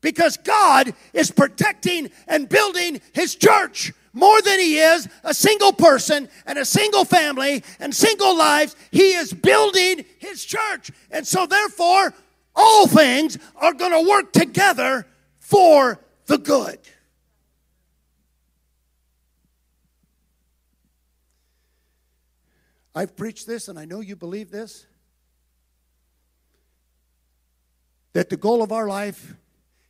[0.00, 6.28] because God is protecting and building His church more than he is a single person
[6.46, 8.76] and a single family and single lives.
[8.90, 10.90] He is building his church.
[11.10, 12.14] And so, therefore,
[12.54, 15.06] all things are going to work together
[15.38, 16.78] for the good.
[22.94, 24.86] I've preached this, and I know you believe this
[28.14, 29.34] that the goal of our life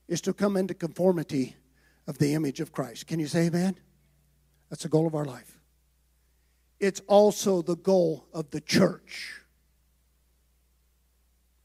[0.07, 1.57] is to come into conformity
[2.07, 3.07] of the image of Christ.
[3.07, 3.79] Can you say amen?
[4.71, 5.59] That's the goal of our life.
[6.81, 9.41] It's also the goal of the church.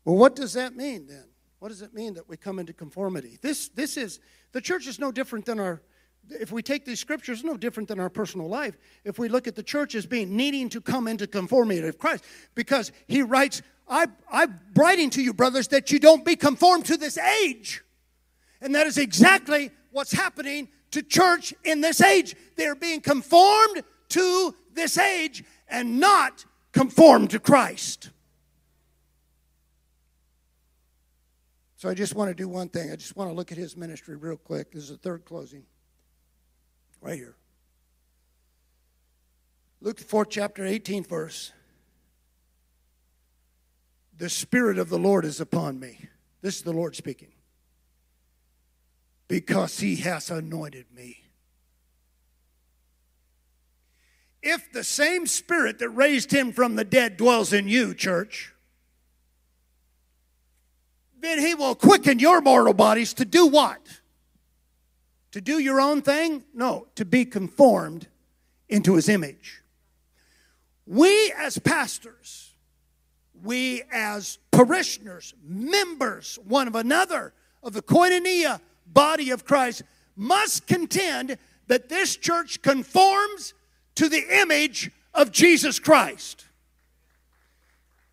[0.06, 1.26] Well, what does that mean then?
[1.60, 3.38] What does it mean that we come into conformity?
[3.42, 4.20] This, this is,
[4.52, 5.82] the church is no different than our,
[6.30, 8.78] if we take these scriptures, no different than our personal life.
[9.06, 12.26] If we look at the church as being needing to come into conformity of Christ,
[12.54, 16.98] because he writes, I, I'm writing to you, brothers, that you don't be conformed to
[16.98, 17.84] this age.
[18.60, 22.36] And that is exactly what's happening to church in this age.
[22.56, 28.10] They're being conformed to this age and not conformed to Christ.
[31.76, 32.92] So I just want to do one thing.
[32.92, 34.72] I just want to look at his ministry real quick.
[34.72, 35.64] This is the third closing.
[37.02, 37.36] Right here.
[39.82, 41.52] Luke fourth chapter, 18th verse.
[44.18, 46.08] The Spirit of the Lord is upon me.
[46.42, 47.32] This is the Lord speaking
[49.28, 51.24] because he has anointed me.
[54.44, 58.54] if the same spirit that raised him from the dead dwells in you, church,
[61.20, 63.80] then he will quicken your mortal bodies to do what?
[65.32, 66.44] To do your own thing?
[66.54, 68.08] No, to be conformed
[68.68, 69.64] into his image.
[70.86, 72.52] We as pastors,
[73.42, 79.84] we as parishioners, members one of another of the koinonia body of Christ,
[80.16, 83.54] must contend that this church conforms
[83.96, 86.46] to the image of Jesus Christ.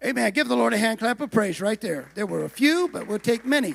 [0.04, 0.32] Amen.
[0.32, 2.08] Give the Lord a hand clap of praise right there.
[2.14, 3.74] There were a few, but we'll take many.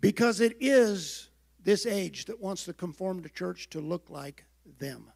[0.00, 1.28] Because it is
[1.62, 4.44] this age that wants to conform the church to look like
[4.78, 5.12] them.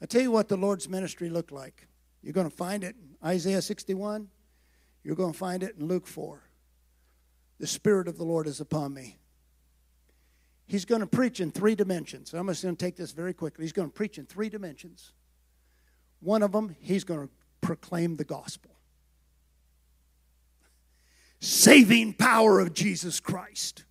[0.00, 1.86] I tell you what the Lord's ministry looked like.
[2.22, 4.28] You're going to find it in Isaiah 61.
[5.08, 6.42] You're going to find it in Luke 4.
[7.58, 9.16] The Spirit of the Lord is upon me.
[10.66, 12.34] He's going to preach in three dimensions.
[12.34, 13.64] I'm just going to take this very quickly.
[13.64, 15.14] He's going to preach in three dimensions.
[16.20, 17.32] One of them, he's going to
[17.62, 18.72] proclaim the gospel
[21.40, 23.84] saving power of Jesus Christ.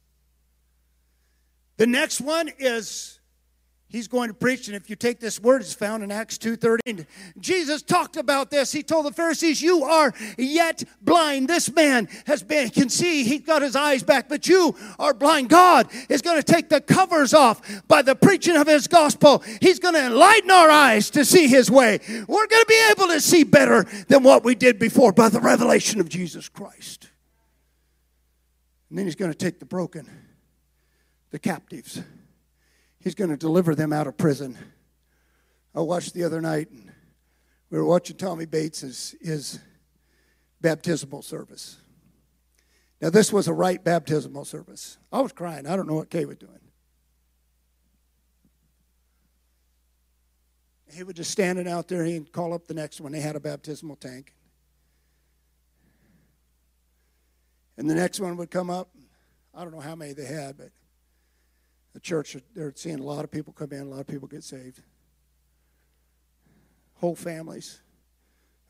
[1.78, 3.20] The next one is
[3.90, 7.06] He's going to preach, and if you take this word, it's found in Acts 2.13.
[7.40, 8.74] Jesus talked about this.
[8.74, 11.48] He told the Pharisees, You are yet blind.
[11.48, 15.48] This man has been, can see, he's got his eyes back, but you are blind.
[15.48, 19.42] God is going to take the covers off by the preaching of his gospel.
[19.62, 22.00] He's going to enlighten our eyes to see his way.
[22.28, 25.40] We're going to be able to see better than what we did before by the
[25.40, 27.08] revelation of Jesus Christ.
[28.90, 30.10] And then he's going to take the broken,
[31.32, 32.02] the captives
[33.08, 34.58] He's going to deliver them out of prison.
[35.74, 36.92] I watched the other night, and
[37.70, 39.60] we were watching Tommy Bates' his
[40.60, 41.78] baptismal service.
[43.00, 44.98] Now, this was a right baptismal service.
[45.10, 45.68] I was crying.
[45.68, 46.60] I don't know what Kay was doing.
[50.92, 52.04] He was just standing out there.
[52.04, 53.14] He'd call up the next one.
[53.14, 54.34] They had a baptismal tank.
[57.78, 58.90] And the next one would come up.
[59.56, 60.72] I don't know how many they had, but
[61.98, 64.44] the church, they're seeing a lot of people come in, a lot of people get
[64.44, 64.84] saved.
[66.98, 67.82] Whole families.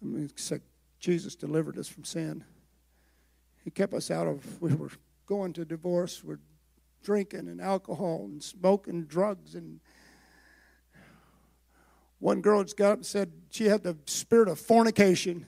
[0.02, 0.62] I mean, like
[0.98, 2.46] Jesus delivered us from sin.
[3.66, 4.92] He kept us out of, we were
[5.26, 6.40] going to divorce, we're
[7.04, 9.56] drinking and alcohol and smoking drugs.
[9.56, 9.82] And
[12.20, 15.48] one girl just got up and said she had the spirit of fornication.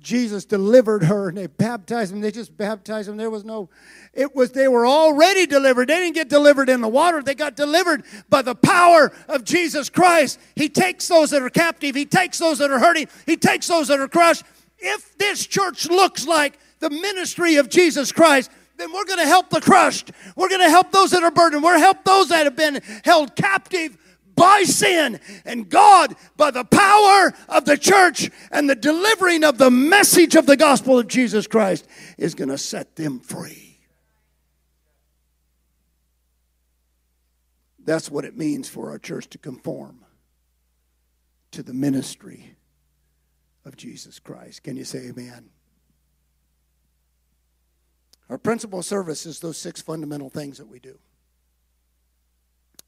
[0.00, 2.20] Jesus delivered her and they baptized them.
[2.20, 3.16] They just baptized them.
[3.16, 3.68] There was no,
[4.12, 5.88] it was, they were already delivered.
[5.88, 7.22] They didn't get delivered in the water.
[7.22, 10.40] They got delivered by the power of Jesus Christ.
[10.56, 11.94] He takes those that are captive.
[11.94, 13.06] He takes those that are hurting.
[13.24, 14.42] He takes those that are crushed.
[14.80, 19.50] If this church looks like the ministry of Jesus Christ, then we're going to help
[19.50, 20.10] the crushed.
[20.34, 21.62] We're going to help those that are burdened.
[21.62, 23.96] We're going to help those that have been held captive
[24.38, 25.20] by sin.
[25.44, 30.46] And God, by the power of the church and the delivering of the message of
[30.46, 31.86] the gospel of Jesus Christ,
[32.16, 33.78] is going to set them free.
[37.84, 40.04] That's what it means for our church to conform
[41.52, 42.54] to the ministry
[43.64, 44.62] of Jesus Christ.
[44.62, 45.48] Can you say amen?
[48.28, 50.98] Our principal service is those six fundamental things that we do.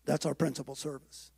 [0.04, 1.29] That's our principal service.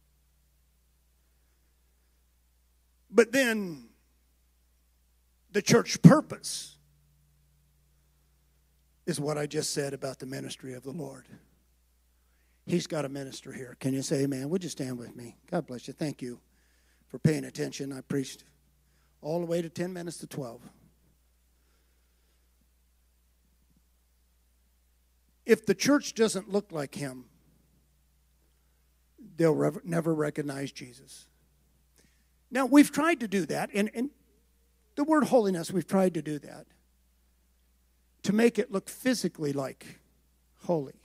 [3.13, 3.91] But then
[5.53, 6.79] the church purpose
[9.05, 11.27] is what I just said about the ministry of the Lord.
[12.65, 13.77] He's got a minister here.
[13.81, 14.49] Can you say amen?
[14.49, 15.37] Would you stand with me?
[15.51, 15.95] God bless you.
[15.95, 16.41] Thank you
[17.09, 17.93] for paying attention.
[17.93, 18.45] I preached
[19.21, 20.63] all the way to 10 minutes to 12.
[25.45, 27.25] If the church doesn't look like him,
[29.37, 31.27] they'll never recognize Jesus.
[32.53, 34.11] Now, we've tried to do that, and, and
[34.95, 36.67] the word holiness, we've tried to do that
[38.25, 40.01] to make it look physically like
[40.65, 41.01] holy.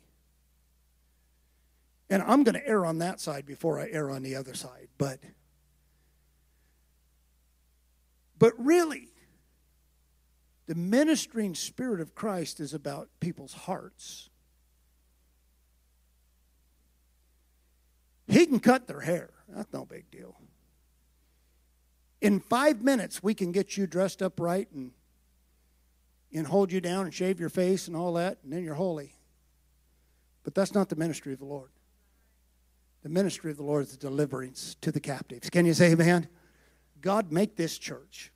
[2.10, 4.90] And I'm going to err on that side before I err on the other side.
[4.98, 5.20] But,
[8.38, 9.08] but really,
[10.66, 14.30] the ministering spirit of Christ is about people's hearts.
[18.28, 19.30] He can cut their hair.
[19.48, 20.36] That's no big deal
[22.22, 24.92] in five minutes, we can get you dressed up right and,
[26.34, 29.14] and hold you down and shave your face and all that, and then you're holy.
[30.44, 31.70] But that's not the ministry of the Lord.
[33.04, 35.50] The ministry of the Lord is the deliverance to the captives.
[35.50, 36.28] Can you say amen?
[37.00, 38.32] God, make this church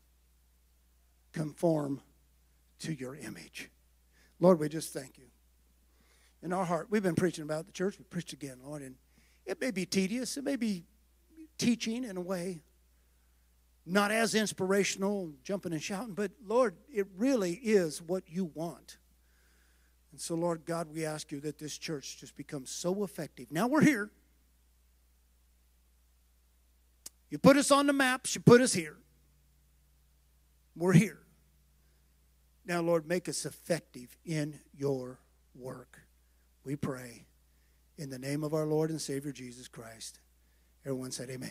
[1.33, 2.01] conform
[2.79, 3.69] to your image.
[4.39, 5.25] Lord, we just thank you.
[6.43, 6.87] in our heart.
[6.89, 7.97] We've been preaching about the church.
[7.97, 8.95] We preached again, Lord, and
[9.45, 10.37] it may be tedious.
[10.37, 10.85] It may be
[11.57, 12.63] teaching in a way,
[13.85, 18.97] not as inspirational, jumping and shouting, but Lord, it really is what you want.
[20.11, 23.47] And so, Lord God, we ask you that this church just becomes so effective.
[23.51, 24.11] Now we're here.
[27.29, 28.97] You put us on the maps, you put us here.
[30.75, 31.19] We're here.
[32.65, 35.19] Now, Lord, make us effective in your
[35.55, 35.99] work.
[36.63, 37.25] We pray
[37.97, 40.19] in the name of our Lord and Savior Jesus Christ.
[40.85, 41.49] Everyone said, Amen.